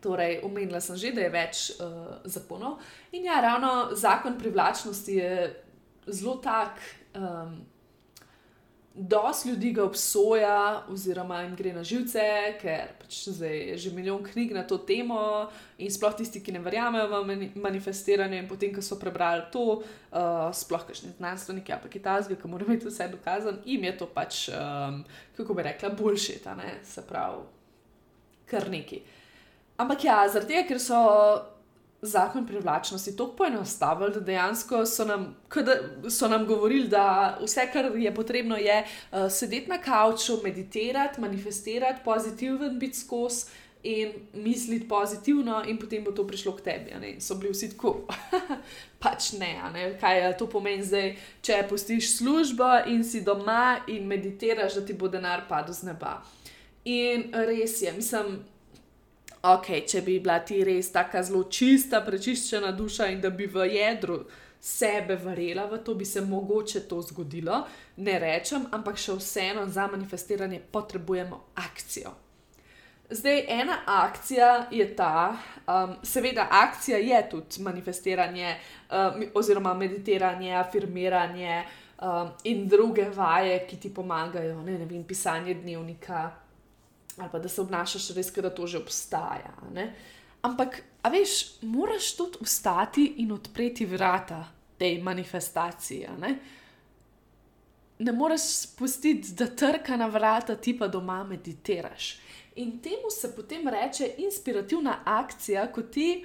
Torej, 0.01 0.41
omenila 0.45 0.81
sem 0.81 0.97
že, 0.97 1.11
da 1.13 1.27
je 1.27 1.33
več 1.33 1.59
uh, 1.77 2.25
zakonov. 2.25 2.79
In 3.13 3.27
ja, 3.29 3.37
ravno 3.45 3.93
zakon 3.93 4.39
privlačnosti 4.41 5.13
je 5.13 5.33
zelo 6.09 6.39
tak. 6.41 6.81
Um, 7.13 7.61
Dost 8.95 9.47
ljudi 9.47 9.71
ga 9.73 9.85
obsoja, 9.85 10.83
oziroma 10.91 11.43
jim 11.43 11.53
gre 11.57 11.73
na 11.73 11.85
živce, 11.87 12.23
ker 12.59 12.89
pač 12.99 13.21
je 13.27 13.77
že 13.79 13.93
milijon 13.95 14.25
knjig 14.25 14.51
na 14.53 14.65
to 14.67 14.79
temo, 14.83 15.47
in 15.79 15.93
sploh 15.95 16.17
tisti, 16.19 16.43
ki 16.43 16.53
ne 16.53 16.63
verjamejo 16.65 17.07
v 17.07 17.37
manifestiranje, 17.55 18.41
in 18.43 18.49
potem, 18.51 18.75
ko 18.75 18.83
so 18.83 18.99
prebrali 18.99 19.47
to, 19.53 19.79
uh, 20.11 20.51
sploh 20.51 20.83
kašni 20.89 21.13
znanstveniki 21.21 21.73
ali 21.73 21.83
pa 21.85 21.89
kitajski, 21.89 22.35
ki 22.35 22.51
morajo 22.51 22.67
imeti 22.67 22.91
vse 22.91 23.07
dokazano, 23.15 23.63
jim 23.65 23.87
je 23.87 23.95
to 24.03 24.11
pač, 24.11 24.49
um, 24.51 25.05
kako 25.39 25.55
bi 25.55 25.69
rekla, 25.71 25.95
boljše, 25.95 26.41
se 26.83 27.07
pravi, 27.07 27.47
kar 28.51 28.71
neki. 28.71 29.01
Ampak 29.79 30.05
ja, 30.05 30.19
zaradi 30.29 30.55
tega, 30.57 30.67
ker 30.69 30.83
so 30.83 30.99
zakon 32.03 32.47
privlačnosti 32.47 33.17
tako 33.17 33.33
poenostavili, 33.33 34.13
da 34.15 34.21
dejansko 34.21 34.87
so 34.87 35.05
nam, 35.05 35.37
so 36.11 36.29
nam 36.29 36.47
govorili, 36.47 36.89
da 36.89 37.39
vse, 37.43 37.69
kar 37.73 37.91
je 37.97 38.15
potrebno, 38.15 38.57
je 38.57 38.85
uh, 38.85 39.19
sedeti 39.31 39.71
na 39.71 39.79
kavču, 39.79 40.39
meditirati, 40.45 41.21
manifestirati, 41.21 42.01
pozitiven 42.05 42.79
biti 42.79 42.99
skozi. 42.99 43.45
In 43.83 44.13
misliti 44.35 44.89
pozitivno, 44.89 45.63
in 45.67 45.79
potem 45.79 46.05
bo 46.05 46.13
to 46.13 46.27
prišlo 46.27 46.53
k 46.57 46.61
tebi. 46.61 47.21
So 47.21 47.35
bili 47.35 47.53
vsi 47.53 47.71
tako, 47.71 48.05
pač 49.03 49.33
ne, 49.33 49.55
ne, 49.73 49.87
kaj 50.01 50.37
to 50.37 50.45
pomeni 50.47 50.85
zdaj, 50.85 51.15
če 51.43 51.63
pustiš 51.69 52.11
službo 52.19 52.69
in 52.93 53.01
si 53.05 53.23
doma 53.25 53.79
in 53.89 54.05
meditiraš, 54.05 54.75
da 54.75 54.85
ti 54.87 54.93
bo 54.93 55.09
denar 55.09 55.47
padel 55.49 55.73
z 55.75 55.89
neba. 55.89 56.19
In 56.85 57.33
res 57.33 57.81
je, 57.83 57.93
mislim, 57.93 58.43
ok, 59.43 59.73
če 59.89 60.03
bi 60.05 60.19
bila 60.21 60.39
ti 60.45 60.63
res 60.65 60.93
tako 60.93 61.23
zelo 61.23 61.43
čista, 61.49 62.03
prečiščena 62.05 62.73
duša 62.77 63.11
in 63.13 63.21
da 63.21 63.31
bi 63.31 63.47
v 63.47 63.67
jedru 63.75 64.23
sebe 64.61 65.17
verjela 65.17 65.65
v 65.67 65.79
to, 65.85 65.95
bi 65.95 66.05
se 66.05 66.21
mogoče 66.21 66.81
to 66.89 67.01
zgodilo. 67.03 67.63
Ne 67.97 68.19
rečem, 68.21 68.67
ampak 68.73 69.01
še 69.01 69.17
vseeno 69.17 69.65
za 69.69 69.87
manifestiranje 69.89 70.61
potrebujemo 70.73 71.41
akcijo. 71.55 72.13
Zdaj, 73.11 73.41
ena 73.49 73.79
akcija 73.87 74.67
je 74.71 74.85
ta, 74.97 75.37
um, 75.67 75.97
seveda, 76.03 76.47
akcija 76.51 76.99
je 76.99 77.23
tudi 77.31 77.63
manifestiranje, 77.63 78.55
um, 78.91 79.25
oziroma 79.35 79.75
meditiranje, 79.75 80.53
afirmiranje 80.55 81.65
um, 82.03 82.31
in 82.45 82.69
druge 82.69 83.09
vaje, 83.17 83.65
ki 83.67 83.77
ti 83.77 83.95
pomagajo, 83.95 84.63
ne, 84.63 84.79
ne 84.79 84.87
vem, 84.87 85.03
pisanje 85.05 85.55
dnevnika, 85.55 86.31
ali 87.21 87.29
pa 87.33 87.39
da 87.39 87.49
se 87.49 87.61
obnašaš 87.61 88.11
res, 88.17 88.33
da 88.33 88.51
to 88.51 88.67
že 88.67 88.79
obstaja. 88.79 89.53
Ne? 89.75 89.95
Ampak, 90.43 90.83
a 91.03 91.09
veš, 91.09 91.61
moraš 91.63 92.15
tudi 92.17 92.39
vstati 92.41 93.05
in 93.25 93.33
odpreti 93.33 93.87
vrata 93.87 94.45
tej 94.79 95.03
manifestaciji. 95.03 96.09
Ne, 96.19 96.39
ne 97.99 98.13
moreš 98.13 98.41
spustiti, 98.41 99.35
da 99.37 99.47
trka 99.47 99.97
na 99.97 100.07
vrata, 100.07 100.57
ti 100.57 100.79
pa 100.79 100.89
doma 100.89 101.25
meditiraš. 101.25 102.17
In 102.57 102.79
temu 102.81 103.11
se 103.11 103.37
potem 103.37 103.69
reče 103.69 104.15
inspirativna 104.19 104.99
akcija, 105.05 105.67
ko 105.73 105.83
ti 105.83 106.25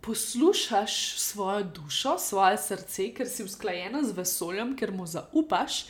poslušaš 0.00 1.18
svojo 1.20 1.62
dušo, 1.62 2.18
svoje 2.18 2.58
srce, 2.58 3.10
ker 3.14 3.28
si 3.28 3.44
usklajena 3.44 4.02
z 4.02 4.16
vesoljem, 4.16 4.72
ker 4.76 4.92
mu 4.92 5.06
zaupaš 5.06 5.84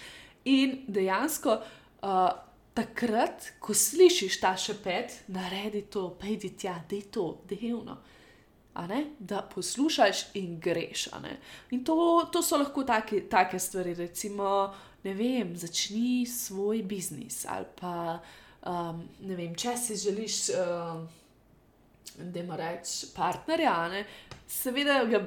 in 0.44 0.80
dejansko. 0.88 1.61
Uh, 2.02 2.49
takrat, 2.74 3.52
ko 3.61 3.74
slišiš 3.74 4.40
ta 4.40 4.54
šepet, 4.56 5.24
naredi 5.28 5.83
to, 5.90 6.11
pejdi 6.20 6.52
tja, 6.56 6.78
da 6.88 6.96
je 6.96 7.11
to 7.11 7.26
delno. 7.48 7.98
Da 9.18 9.42
poslušaš 9.54 10.22
in 10.38 10.61
greš. 10.61 11.09
In 11.70 11.85
to, 11.85 12.28
to 12.33 12.42
so 12.42 12.56
lahko 12.56 12.85
take 12.85 13.59
stvari, 13.59 13.94
recimo, 13.94 14.72
ne 15.04 15.14
vem, 15.14 15.56
začni 15.56 16.26
svoj 16.26 16.83
biznis 16.83 17.44
ali 17.48 17.66
pa 17.80 18.20
um, 18.66 19.02
ne 19.20 19.37
vem, 19.37 19.54
če 19.54 19.76
si 19.76 19.96
želiš. 19.96 20.42
Um, 20.59 21.09
Da 22.20 22.40
ima 22.40 22.56
reči 22.56 23.06
partnerja, 23.16 23.88
ne? 23.88 24.00
seveda, 24.50 25.04
ga, 25.09 25.20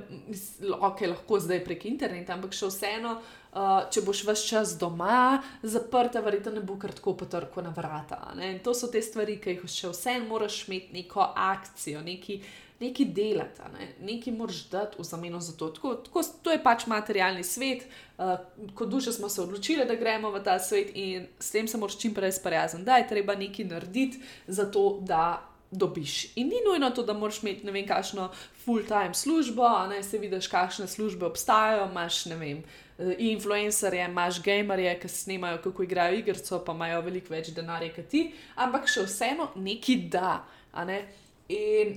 okay, 0.84 1.08
lahko 1.10 1.40
zdaj 1.40 1.64
prek 1.66 1.86
interneta, 1.90 2.36
ampak 2.36 2.54
še 2.54 2.68
vseeno, 2.70 3.16
uh, 3.54 3.86
če 3.92 4.02
boš 4.06 4.24
vse 4.28 4.48
čas 4.48 4.74
doma, 4.80 5.42
zaprta, 5.62 6.24
verjetno 6.26 6.56
ne 6.58 6.66
bo 6.66 6.78
kar 6.82 6.94
tako 6.96 7.16
potrko 7.24 7.64
na 7.66 7.74
vrata. 7.76 8.20
Ne? 8.38 8.54
In 8.56 8.60
to 8.66 8.74
so 8.78 8.90
te 8.92 9.02
stvari, 9.02 9.38
ki 9.42 9.58
jih 9.58 9.64
še 9.70 9.94
vseeno 9.94 10.28
moraš 10.32 10.64
imeti 10.68 10.94
neko 10.98 11.26
akcijo, 11.46 12.02
neki, 12.06 12.40
neki 12.82 13.08
delati, 13.16 13.70
ne? 13.76 13.92
neki 14.10 14.34
moraš 14.36 14.66
dati 14.72 15.00
v 15.00 15.08
zameno 15.08 15.42
za 15.44 15.56
to. 15.60 15.70
Tako, 15.76 15.96
tako, 16.08 16.26
to 16.44 16.54
je 16.54 16.64
pač 16.64 16.88
materialni 16.92 17.46
svet, 17.48 17.88
uh, 18.18 18.36
kot 18.76 18.92
duše 18.92 19.14
smo 19.16 19.30
se 19.30 19.42
odločili, 19.46 19.88
da 19.90 20.00
gremo 20.00 20.34
v 20.34 20.44
ta 20.44 20.58
svet 20.60 20.94
in 20.96 21.30
s 21.40 21.54
tem 21.54 21.70
se 21.70 21.78
moraš 21.78 22.00
čim 22.02 22.14
prej 22.14 22.38
sprijazniti, 22.40 22.86
da 22.90 23.02
je 23.02 23.10
treba 23.16 23.38
nekaj 23.38 23.72
narediti 23.72 24.24
za 24.48 24.70
to, 24.72 25.00
da 25.02 25.53
dobiš. 25.78 26.36
In 26.36 26.48
ni 26.48 26.62
nujno 26.68 26.90
to, 26.90 27.04
da 27.04 27.14
moraš 27.14 27.42
imeti 27.44 27.66
ne 27.66 27.72
vem, 27.72 27.88
kakšno 27.88 28.30
full-time 28.66 29.14
službo, 29.14 29.68
ne 29.90 30.04
se 30.04 30.18
vidiš, 30.18 30.48
kakšne 30.48 30.88
službe 30.88 31.26
obstajajo, 31.26 31.90
imaš 31.92 32.26
ne 32.26 32.36
vem. 32.36 32.64
Eh, 32.98 33.16
influencerje, 33.20 34.06
imaš 34.06 34.42
gamerje, 34.44 35.00
ki 35.00 35.08
snimajo, 35.08 35.58
kako 35.64 35.84
igrajo 35.84 36.18
igrico, 36.20 36.64
pa 36.66 36.74
imajo 36.74 37.02
veliko 37.02 37.34
več 37.34 37.50
denarja 37.56 37.94
kot 37.96 38.08
ti, 38.08 38.28
ampak 38.56 38.88
še 38.88 39.08
vseeno 39.08 39.50
neki 39.56 39.98
da. 40.14 40.44
Ne? 40.86 41.00
In 41.50 41.96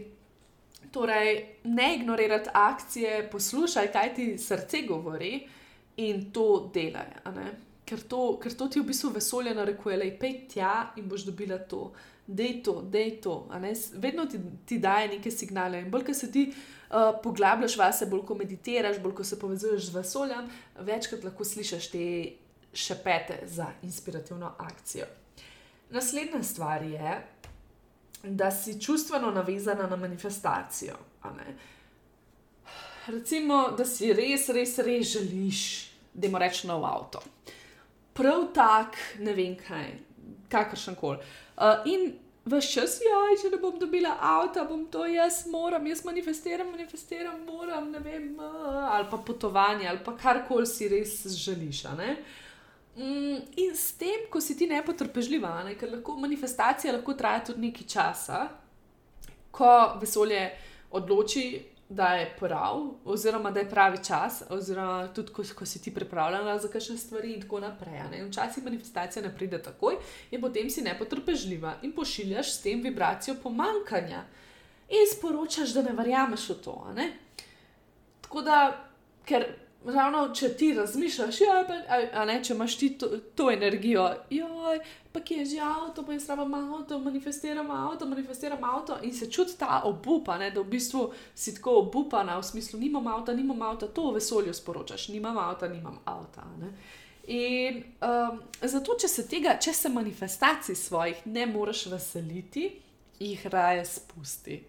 torej, 0.92 1.44
ne 1.64 1.94
ignorirati 1.98 2.50
akcije, 2.52 3.28
poslušaj, 3.32 3.92
kaj 3.92 4.14
ti 4.14 4.26
srce 4.38 4.82
govori 4.88 5.46
in 5.96 6.30
to 6.32 6.70
delaj. 6.74 7.12
Ker 7.86 8.00
to, 8.08 8.22
ker 8.42 8.54
to 8.56 8.68
ti 8.68 8.80
v 8.80 8.88
bistvu 8.88 9.12
vesolje 9.14 9.54
narekuje, 9.54 9.96
da 9.96 10.04
je 10.08 10.18
pej 10.18 10.38
tja 10.50 10.74
in 10.96 11.08
boš 11.08 11.28
dobila 11.28 11.58
to 11.58 11.92
da 12.26 12.42
je 12.42 12.62
to, 12.62 12.82
da 12.82 12.98
je 12.98 13.20
to. 13.20 13.48
Vedno 13.94 14.26
ti, 14.26 14.38
ti 14.66 14.78
daje 14.78 15.08
neke 15.08 15.30
signale. 15.30 15.80
In 15.80 15.90
bolj, 15.90 16.04
ko 16.04 16.14
se 16.14 16.30
ti 16.32 16.48
uh, 16.50 16.96
poglabljaš 17.22 17.76
vase, 17.76 18.06
bolj, 18.06 18.24
ko 18.26 18.34
meditiraš, 18.34 18.98
bolj, 19.02 19.14
ko 19.14 19.24
se 19.24 19.38
povezuješ 19.38 19.90
z 19.90 19.94
vesoljem, 19.94 20.50
večkrat 20.78 21.24
lahko 21.24 21.44
slišiš 21.44 21.90
te 21.90 22.06
šepete 22.72 23.40
za 23.46 23.66
inspirativno 23.82 24.52
akcijo. 24.58 25.06
Naslednja 25.90 26.42
stvar 26.42 26.82
je, 26.82 27.26
da 28.22 28.50
si 28.50 28.80
čustveno 28.80 29.30
navezana 29.30 29.86
na 29.86 29.96
manifestacijo. 29.96 30.96
Recimo, 33.06 33.70
da 33.78 33.84
si 33.84 34.12
res, 34.12 34.48
res, 34.48 34.78
res 34.78 35.12
želiš, 35.12 35.60
da 36.14 36.26
imaš 36.26 36.64
nov 36.64 36.84
avto. 36.84 37.22
Prav 38.12 38.48
tak, 38.54 38.96
ne 39.18 39.34
vem 39.34 39.54
kaj, 39.56 39.92
kakršen 40.50 40.94
koli. 40.94 41.18
Uh, 41.56 41.86
in 41.90 42.12
vse 42.46 42.72
čas, 42.72 42.96
ja, 43.02 43.20
če 43.40 43.50
ne 43.54 43.60
bom 43.62 43.78
dobila 43.78 44.14
avto, 44.22 44.64
bom 44.68 44.84
to 44.90 45.06
jaz, 45.10 45.42
moram, 45.50 45.86
jaz 45.90 46.04
manifestiram, 46.06 46.70
manifestiram, 46.70 47.38
moram, 47.46 47.90
ne 47.90 48.02
vem, 48.02 48.32
uh, 48.38 48.82
ali 48.94 49.08
pa 49.10 49.18
potovanje, 49.18 49.88
ali 49.88 50.02
pa 50.04 50.16
karkoli 50.16 50.66
si 50.66 50.88
res 50.92 51.18
želiš. 51.36 51.84
Mm, 52.96 53.40
in 53.60 53.74
s 53.76 53.92
tem, 54.00 54.28
ko 54.30 54.40
si 54.40 54.56
ti 54.56 54.68
nepotrpežljiva, 54.70 55.58
ne? 55.66 55.74
ker 55.76 55.90
lahko 55.98 56.14
manifestacija 56.20 56.94
lahko 56.96 57.14
traja 57.18 57.42
tudi 57.50 57.66
nekaj 57.66 57.88
časa, 57.92 58.46
ko 59.52 59.72
vesolje 60.00 60.46
odloči, 60.96 61.75
da 61.88 62.06
je 62.14 62.34
prav, 62.38 62.80
oziroma 63.04 63.50
da 63.50 63.60
je 63.60 63.70
pravi 63.70 63.98
čas, 64.04 64.42
oziroma 64.50 65.08
tudi 65.14 65.32
ko, 65.32 65.42
ko 65.58 65.66
si 65.66 65.82
ti 65.82 65.94
pripravljena 65.94 66.58
za 66.58 66.68
kakšne 66.68 66.96
stvari 66.98 67.32
in 67.32 67.42
tako 67.42 67.60
naprej. 67.60 68.24
Včasih 68.28 68.64
manifestacija 68.64 69.22
ne 69.22 69.34
pride 69.34 69.62
takoj 69.62 69.96
in 70.30 70.40
potem 70.40 70.70
si 70.70 70.82
nepotrpežljiva 70.82 71.76
in 71.82 71.92
pošiljaš 71.92 72.54
s 72.54 72.62
tem 72.62 72.82
vibracijo 72.82 73.36
pomankanja 73.42 74.24
in 74.88 75.06
sporočaš, 75.16 75.74
da 75.74 75.82
ne 75.82 75.92
verjameš 75.92 76.48
v 76.48 76.58
to. 76.64 76.76
Tako 78.20 78.42
da, 78.42 78.58
ker 79.24 79.46
ravno 79.86 80.34
če 80.34 80.48
ti 80.56 80.72
razmišljaš, 80.74 81.40
ja, 81.40 81.56
pa, 81.68 81.74
a, 81.88 82.00
a 82.20 82.24
ne, 82.28 82.38
če 82.44 82.54
imaš 82.54 82.76
ti 82.78 82.90
to, 82.98 83.08
to 83.34 83.50
energijo, 83.50 84.06
joj, 84.30 84.80
pa 85.12 85.20
kje 85.20 85.38
je 85.38 85.46
že 85.54 85.60
avto, 85.62 86.02
pa 86.06 86.12
jaz 86.12 86.28
rabim 86.28 86.54
avto, 86.54 86.98
manifestiram 86.98 87.70
avto, 87.70 88.06
manifestiram 88.06 88.64
avto 88.64 88.98
in 89.02 89.14
se 89.14 89.30
čuti 89.30 89.56
ta 89.58 89.82
obupa, 89.84 90.38
ne, 90.38 90.50
da 90.50 90.60
v 90.60 90.70
bistvu 90.74 91.06
si 91.34 91.54
tako 91.54 91.78
obupana, 91.84 92.38
v 92.38 92.44
smislu, 92.44 92.80
nimam 92.80 93.06
avta, 93.06 93.34
nimam 93.34 93.62
avta, 93.62 93.88
to 93.88 94.10
v 94.10 94.18
vesolju 94.18 94.54
sporočaš, 94.54 95.08
nimam 95.14 95.38
avta, 95.38 95.68
nimam 95.68 95.98
avta. 96.04 96.44
Ne. 96.60 96.72
In 97.26 97.80
um, 98.06 98.42
zato, 98.62 98.94
če 99.00 99.08
se 99.10 99.24
tega, 99.26 99.56
če 99.58 99.72
se 99.74 99.90
manifestacij 99.90 100.76
svojih 100.78 101.24
ne 101.26 101.46
moreš 101.50 101.86
veseliti, 101.90 102.68
jih 103.18 103.46
raje 103.50 103.84
spusti. 103.88 104.60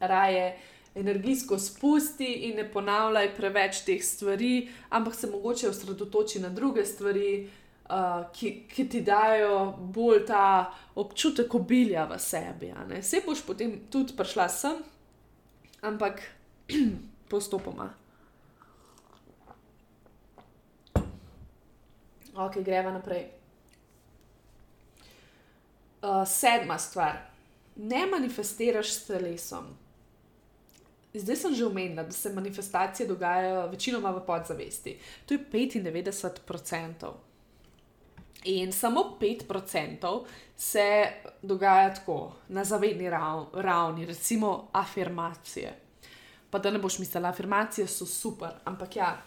Raje 0.00 0.44
energijsko 0.94 1.58
spusti 1.58 2.32
in 2.32 2.56
ne 2.56 2.66
ponavljaj 2.72 3.34
preveč 3.36 3.84
teh 3.86 4.02
stvari, 4.04 4.68
ampak 4.88 5.14
se 5.14 5.30
mogoče 5.30 5.68
osredotoči 5.68 6.40
na 6.40 6.48
druge 6.48 6.84
stvari, 6.86 7.48
uh, 7.90 8.32
ki, 8.32 8.66
ki 8.68 8.88
ti 8.88 9.00
dajo 9.00 9.76
bolj 9.78 10.24
ta 10.26 10.72
občutek 10.94 11.54
obilja 11.54 12.04
v 12.10 12.18
sebi. 12.18 12.72
Vse 12.98 13.22
boš 13.26 13.42
potem 13.46 13.78
tudi 13.90 14.16
prišla 14.16 14.48
sem, 14.48 14.82
ampak 15.82 16.22
postopoma. 17.30 17.90
Ok, 22.34 22.62
greva 22.64 22.92
naprej. 22.94 23.26
Uh, 26.00 26.24
sedma 26.26 26.78
stvar. 26.78 27.18
Ne 27.76 28.06
manifestiraš 28.06 28.92
s 28.92 29.06
telesom. 29.06 29.66
Zdaj 31.14 31.36
sem 31.36 31.54
že 31.54 31.66
omenila, 31.66 32.02
da 32.02 32.12
se 32.12 32.32
manifestacije 32.32 33.08
dogajajo 33.08 33.66
večinoma 33.66 34.10
v 34.10 34.26
podzavesti. 34.26 34.98
To 35.26 35.34
je 35.34 35.40
95%. 35.50 37.12
In 38.44 38.72
samo 38.72 39.16
5% 39.20 40.24
se 40.56 41.06
dogaja 41.42 41.94
tako 41.94 42.32
na 42.48 42.64
zavedni 42.64 43.10
ravni, 43.52 44.06
recimo 44.06 44.68
afirmacije. 44.72 45.78
Pa 46.50 46.58
da 46.58 46.70
ne 46.70 46.78
boš 46.78 46.98
mislila, 46.98 47.28
afirmacije 47.28 47.86
so 47.86 48.06
super, 48.06 48.50
ampak 48.64 48.96
ja, 48.96 49.22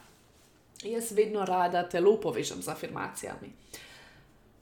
jaz 0.83 1.11
vedno 1.11 1.45
rada 1.45 1.89
telo 1.89 2.19
povežem 2.21 2.61
z 2.61 2.67
afirmacijami. 2.67 3.53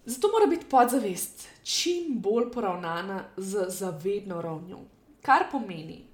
Zato 0.05 0.27
mora 0.27 0.45
biti 0.49 0.65
podzavest 0.69 1.47
čim 1.63 2.19
bolj 2.19 2.51
poravnana 2.51 3.23
z 3.37 3.65
zavedno 3.69 4.41
ravnjo. 4.41 4.79
Kar 5.21 5.43
pomeni, 5.51 6.10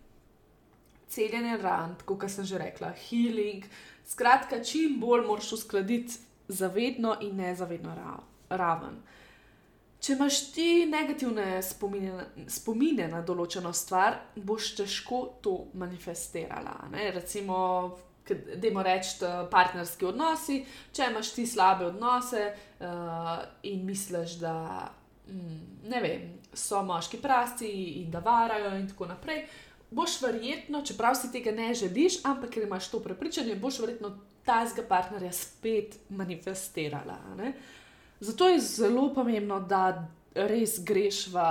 celjenje 1.10 1.58
ran, 1.62 1.96
kot 2.06 2.30
sem 2.30 2.46
že 2.46 2.58
rekla, 2.62 2.94
healing. 3.08 3.66
Skratka, 4.08 4.64
čim 4.64 5.00
bolj 5.00 5.26
moraš 5.28 5.52
uskladiti 5.60 6.20
zavedno 6.48 7.18
in 7.22 7.36
nezavedno 7.36 7.96
raven. 8.50 9.02
Če 10.00 10.14
imaš 10.14 10.40
ti 10.54 10.86
negativne 10.86 11.58
spomine, 11.66 12.28
spomine 12.54 13.08
na 13.10 13.24
določeno 13.26 13.74
stvar, 13.74 14.20
boš 14.36 14.76
težko 14.78 15.24
to 15.42 15.56
manifestirala. 15.74 16.76
Ne? 16.94 17.10
Recimo, 17.16 17.58
da 18.30 18.68
imamo 18.68 18.84
reči, 18.86 19.18
partnerski 19.52 20.06
odnosi. 20.06 20.60
Če 20.94 21.10
imaš 21.12 21.34
ti 21.34 21.48
slabe 21.50 21.90
odnose 21.90 22.44
uh, 22.46 23.34
in 23.68 23.86
misliš, 23.88 24.38
da 24.44 24.56
mm, 25.32 25.98
vem, 26.04 26.30
so 26.54 26.84
moški 26.86 27.20
prasti 27.24 27.72
in 28.04 28.12
da 28.14 28.22
varajo, 28.24 28.76
in 28.78 28.88
tako 28.92 29.10
naprej, 29.10 29.48
boš 29.92 30.22
verjetno, 30.22 30.82
čeprav 30.86 31.16
si 31.16 31.32
tega 31.32 31.52
ne 31.52 31.74
želiš, 31.74 32.20
ampak 32.26 32.50
ker 32.50 32.64
imaš 32.64 32.90
to 32.92 33.00
prepričanje, 33.00 33.56
boš 33.56 33.80
verjetno 33.80 34.18
tazga 34.46 34.84
partnerja 34.88 35.32
spet 35.32 35.96
manifestirala. 36.10 37.18
Ne? 37.38 37.54
Zato 38.20 38.48
je 38.48 38.60
zelo 38.60 39.14
pomembno, 39.14 39.60
da 39.60 40.08
res 40.36 40.80
greš 40.84 41.28
v 41.34 41.44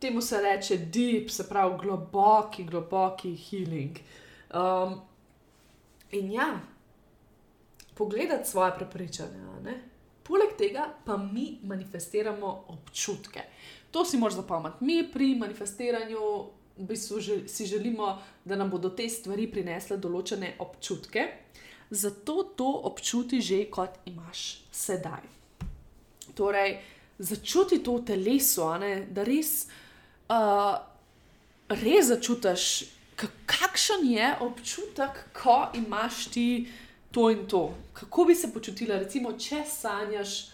temu, 0.00 0.20
se 0.20 0.40
reče 0.42 0.76
deep, 0.76 1.30
se 1.30 1.48
pravi 1.48 1.78
globoki, 1.80 2.64
globoki 2.64 3.36
healing. 3.36 3.98
Um, 4.54 5.00
in 6.10 6.32
ja, 6.32 6.60
pogledati 7.94 8.50
svoje 8.50 8.72
prepričanja. 8.76 9.44
Poleg 10.22 10.56
tega 10.58 10.88
pa 11.04 11.16
mi 11.16 11.58
manifestiramo 11.62 12.64
občutke. 12.68 13.40
To 13.90 14.04
si 14.04 14.16
moraš 14.16 14.34
zapomniti. 14.34 14.84
Mi 14.84 15.10
pri 15.12 15.34
manifestiranju 15.34 16.20
v 16.76 16.86
bistvu 16.88 17.20
že, 17.20 17.34
si 17.48 17.66
želimo, 17.66 18.18
da 18.44 18.56
nam 18.56 18.70
bodo 18.70 18.90
te 18.90 19.08
stvari 19.08 19.46
prinesle 19.50 19.96
določene 19.96 20.56
občutke, 20.58 21.28
zato 21.90 22.42
to 22.56 22.68
občuti 22.90 23.40
že 23.40 23.64
kot 23.70 24.02
imaš 24.10 24.64
sedaj. 24.72 25.22
Torej, 26.34 26.80
začuti 27.18 27.78
to 27.78 28.00
v 28.00 28.04
telesu, 28.10 28.66
da 29.14 29.22
res, 29.22 29.68
uh, 30.28 30.74
res 31.70 32.10
začutiš, 32.10 32.64
kakšen 33.46 34.02
je 34.10 34.32
občutek, 34.42 35.30
ko 35.36 35.70
imaš 35.78 36.26
ti 36.34 36.66
to 37.14 37.30
in 37.30 37.46
to. 37.46 37.74
Kako 37.92 38.24
bi 38.24 38.34
se 38.34 38.50
počutila, 38.50 38.98
recimo, 38.98 39.36
če 39.38 39.62
sanjaš 39.62 40.53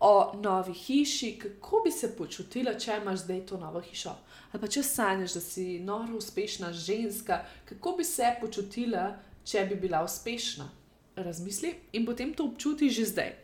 o 0.00 0.32
novi 0.36 0.72
hiši, 0.72 1.38
kako 1.38 1.82
bi 1.84 1.90
se 1.92 2.16
počutila, 2.16 2.74
če 2.78 2.96
imaš 3.02 3.26
zdaj 3.26 3.40
to 3.46 3.58
novo 3.60 3.80
hišo. 3.84 4.14
Ali 4.52 4.60
pa 4.62 4.68
če 4.72 4.82
sanjaš, 4.82 5.34
da 5.36 5.40
si 5.44 5.66
noro 5.84 6.16
uspešna 6.16 6.72
ženska, 6.72 7.42
kako 7.68 7.92
bi 7.98 8.04
se 8.04 8.32
počutila, 8.40 9.10
če 9.44 9.66
bi 9.68 9.76
bila 9.76 10.00
uspešna. 10.04 10.70
Razmisli 11.16 11.74
in 11.92 12.06
potem 12.06 12.32
to 12.34 12.46
občuti 12.48 12.88
že 12.90 13.04
zdaj. 13.12 13.34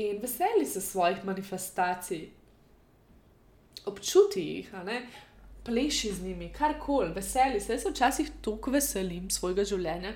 In 0.00 0.20
veseli 0.22 0.64
se 0.66 0.80
svojih 0.80 1.24
manifestacij, 1.24 2.28
občuti 3.84 4.40
jih, 4.40 4.72
pleši 5.64 6.12
z 6.14 6.22
njimi, 6.22 6.52
karkoli, 6.52 7.12
veseli 7.12 7.60
se. 7.60 7.72
Jaz 7.72 7.82
se 7.82 7.90
včasih 7.90 8.30
tako 8.40 8.70
veselim 8.70 9.28
svojega 9.30 9.64
življenja. 9.64 10.14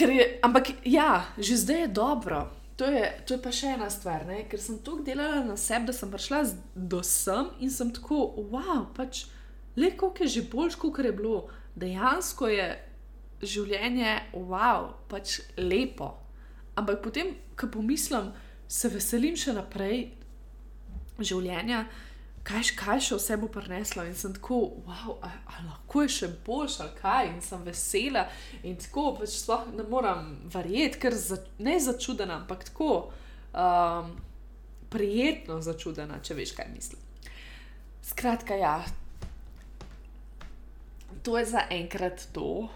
Je, 0.00 0.38
ampak 0.42 0.70
ja, 0.88 1.26
že 1.36 1.56
zdaj 1.60 1.80
je 1.80 1.88
dobro 1.88 2.61
to 2.82 2.90
je, 2.90 3.22
to 3.26 3.34
je 3.34 3.42
pa 3.42 3.50
še 3.54 3.76
ena 3.76 3.86
stvar, 3.94 4.24
ne? 4.26 4.40
ker 4.50 4.58
sem 4.58 4.80
tako 4.82 5.04
delala 5.06 5.44
na 5.46 5.54
sebi, 5.60 5.86
da 5.86 5.94
sem 5.94 6.10
prišla 6.10 6.40
do 6.74 6.98
sem 7.06 7.52
in 7.62 7.70
sem 7.70 7.92
tako, 7.94 8.24
wow, 8.50 8.88
pač 8.96 9.28
le 9.78 9.92
koliko 9.94 10.26
je 10.26 10.32
že 10.34 10.42
boljš, 10.50 10.78
kot 10.82 10.98
je 10.98 11.12
bilo. 11.14 11.44
Dejansko 11.78 12.50
je 12.50 12.66
življenje, 13.38 14.16
wow, 14.34 14.96
pač 15.06 15.38
lepo. 15.54 16.10
Ampak 16.74 17.04
potem, 17.06 17.36
ko 17.54 17.70
pomislim, 17.70 18.32
se 18.66 18.90
veselim 18.90 19.38
še 19.38 19.54
naprej 19.54 20.08
življenja 21.22 21.84
kaj, 22.46 22.72
kaj 22.78 23.00
še 23.06 23.18
vse 23.18 23.36
bo 23.40 23.48
prineslo. 23.52 24.04
In 24.06 24.16
sem 24.18 24.34
tako, 24.36 24.60
wow, 24.86 25.16
a, 25.22 25.30
a 25.46 25.62
lahko 25.66 26.04
je 26.04 26.14
še 26.16 26.30
boljš, 26.46 26.80
ali 26.84 26.96
kaj, 26.98 27.30
in 27.30 27.40
sem 27.44 27.62
vesela. 27.66 28.26
In 28.68 28.76
tako, 28.80 29.12
pač 29.20 29.36
sploh 29.38 29.68
ne 29.76 29.86
moram 29.88 30.34
verjeti, 30.52 31.00
ker 31.02 31.16
za, 31.16 31.38
ne 31.62 31.78
začudena, 31.82 32.42
ampak 32.42 32.66
tako 32.70 32.90
um, 33.52 34.12
prijetno 34.92 35.60
začudena, 35.64 36.20
če 36.24 36.36
veš, 36.38 36.56
kaj 36.58 36.70
mislim. 36.74 37.08
Skratka, 38.02 38.58
ja, 38.58 38.76
to 41.22 41.38
je 41.38 41.46
za 41.54 41.66
enkrat 41.70 42.26
to. 42.34 42.68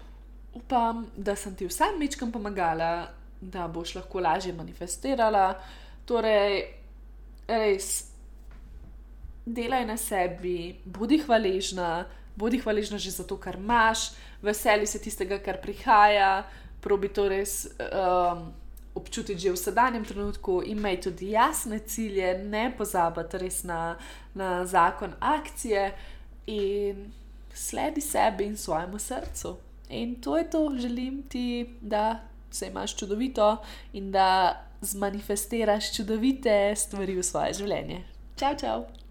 Upam, 0.57 1.05
da 1.13 1.35
sem 1.37 1.53
ti 1.55 1.67
vsem 1.67 1.99
mečkam 1.99 2.31
pomagala, 2.33 3.11
da 3.41 3.67
boš 3.69 3.97
lahko 3.99 4.23
lažje 4.23 4.55
manifestirala. 4.55 5.51
Torej, 6.07 6.63
res 7.47 8.06
delaj 9.47 9.85
na 9.85 9.97
sebi, 9.97 10.75
bodi 10.85 11.21
hvaležna, 11.23 12.05
bodi 12.35 12.59
hvaležna 12.59 12.97
že 12.97 13.11
za 13.11 13.23
to, 13.23 13.37
kar 13.39 13.55
imaš, 13.55 14.11
veseli 14.41 14.87
se 14.87 14.99
tistega, 14.99 15.39
kar 15.39 15.61
prihaja, 15.61 16.43
probi 16.81 17.09
to 17.09 17.27
res 17.29 17.65
um, 17.79 18.51
občutiti 18.95 19.39
že 19.39 19.53
v 19.53 19.61
sedanjem 19.61 20.05
trenutku, 20.05 20.61
imej 20.65 21.01
tudi 21.07 21.31
jasne 21.31 21.79
cilje, 21.79 22.37
ne 22.43 22.69
pozabiti 22.77 23.37
res 23.37 23.63
na, 23.63 23.95
na 24.35 24.65
zakon 24.65 25.15
akcije 25.19 25.93
in 26.47 27.11
sledi 27.53 28.01
sebi 28.01 28.45
in 28.45 28.57
svojemu 28.57 28.99
srcu. 28.99 29.57
In 29.89 30.21
to 30.21 30.37
je 30.37 30.49
to, 30.49 30.73
želim 30.75 31.23
ti, 31.23 31.77
da 31.81 32.19
se 32.51 32.67
imaš 32.67 32.95
čudovito 32.97 33.57
in 33.93 34.11
da 34.11 34.63
zmanifestiraš 34.81 35.95
čudovite 35.95 36.75
stvari 36.75 37.15
v 37.15 37.23
svoje 37.23 37.53
življenje. 37.53 38.03
Čau, 38.37 38.53
čau! 38.59 38.96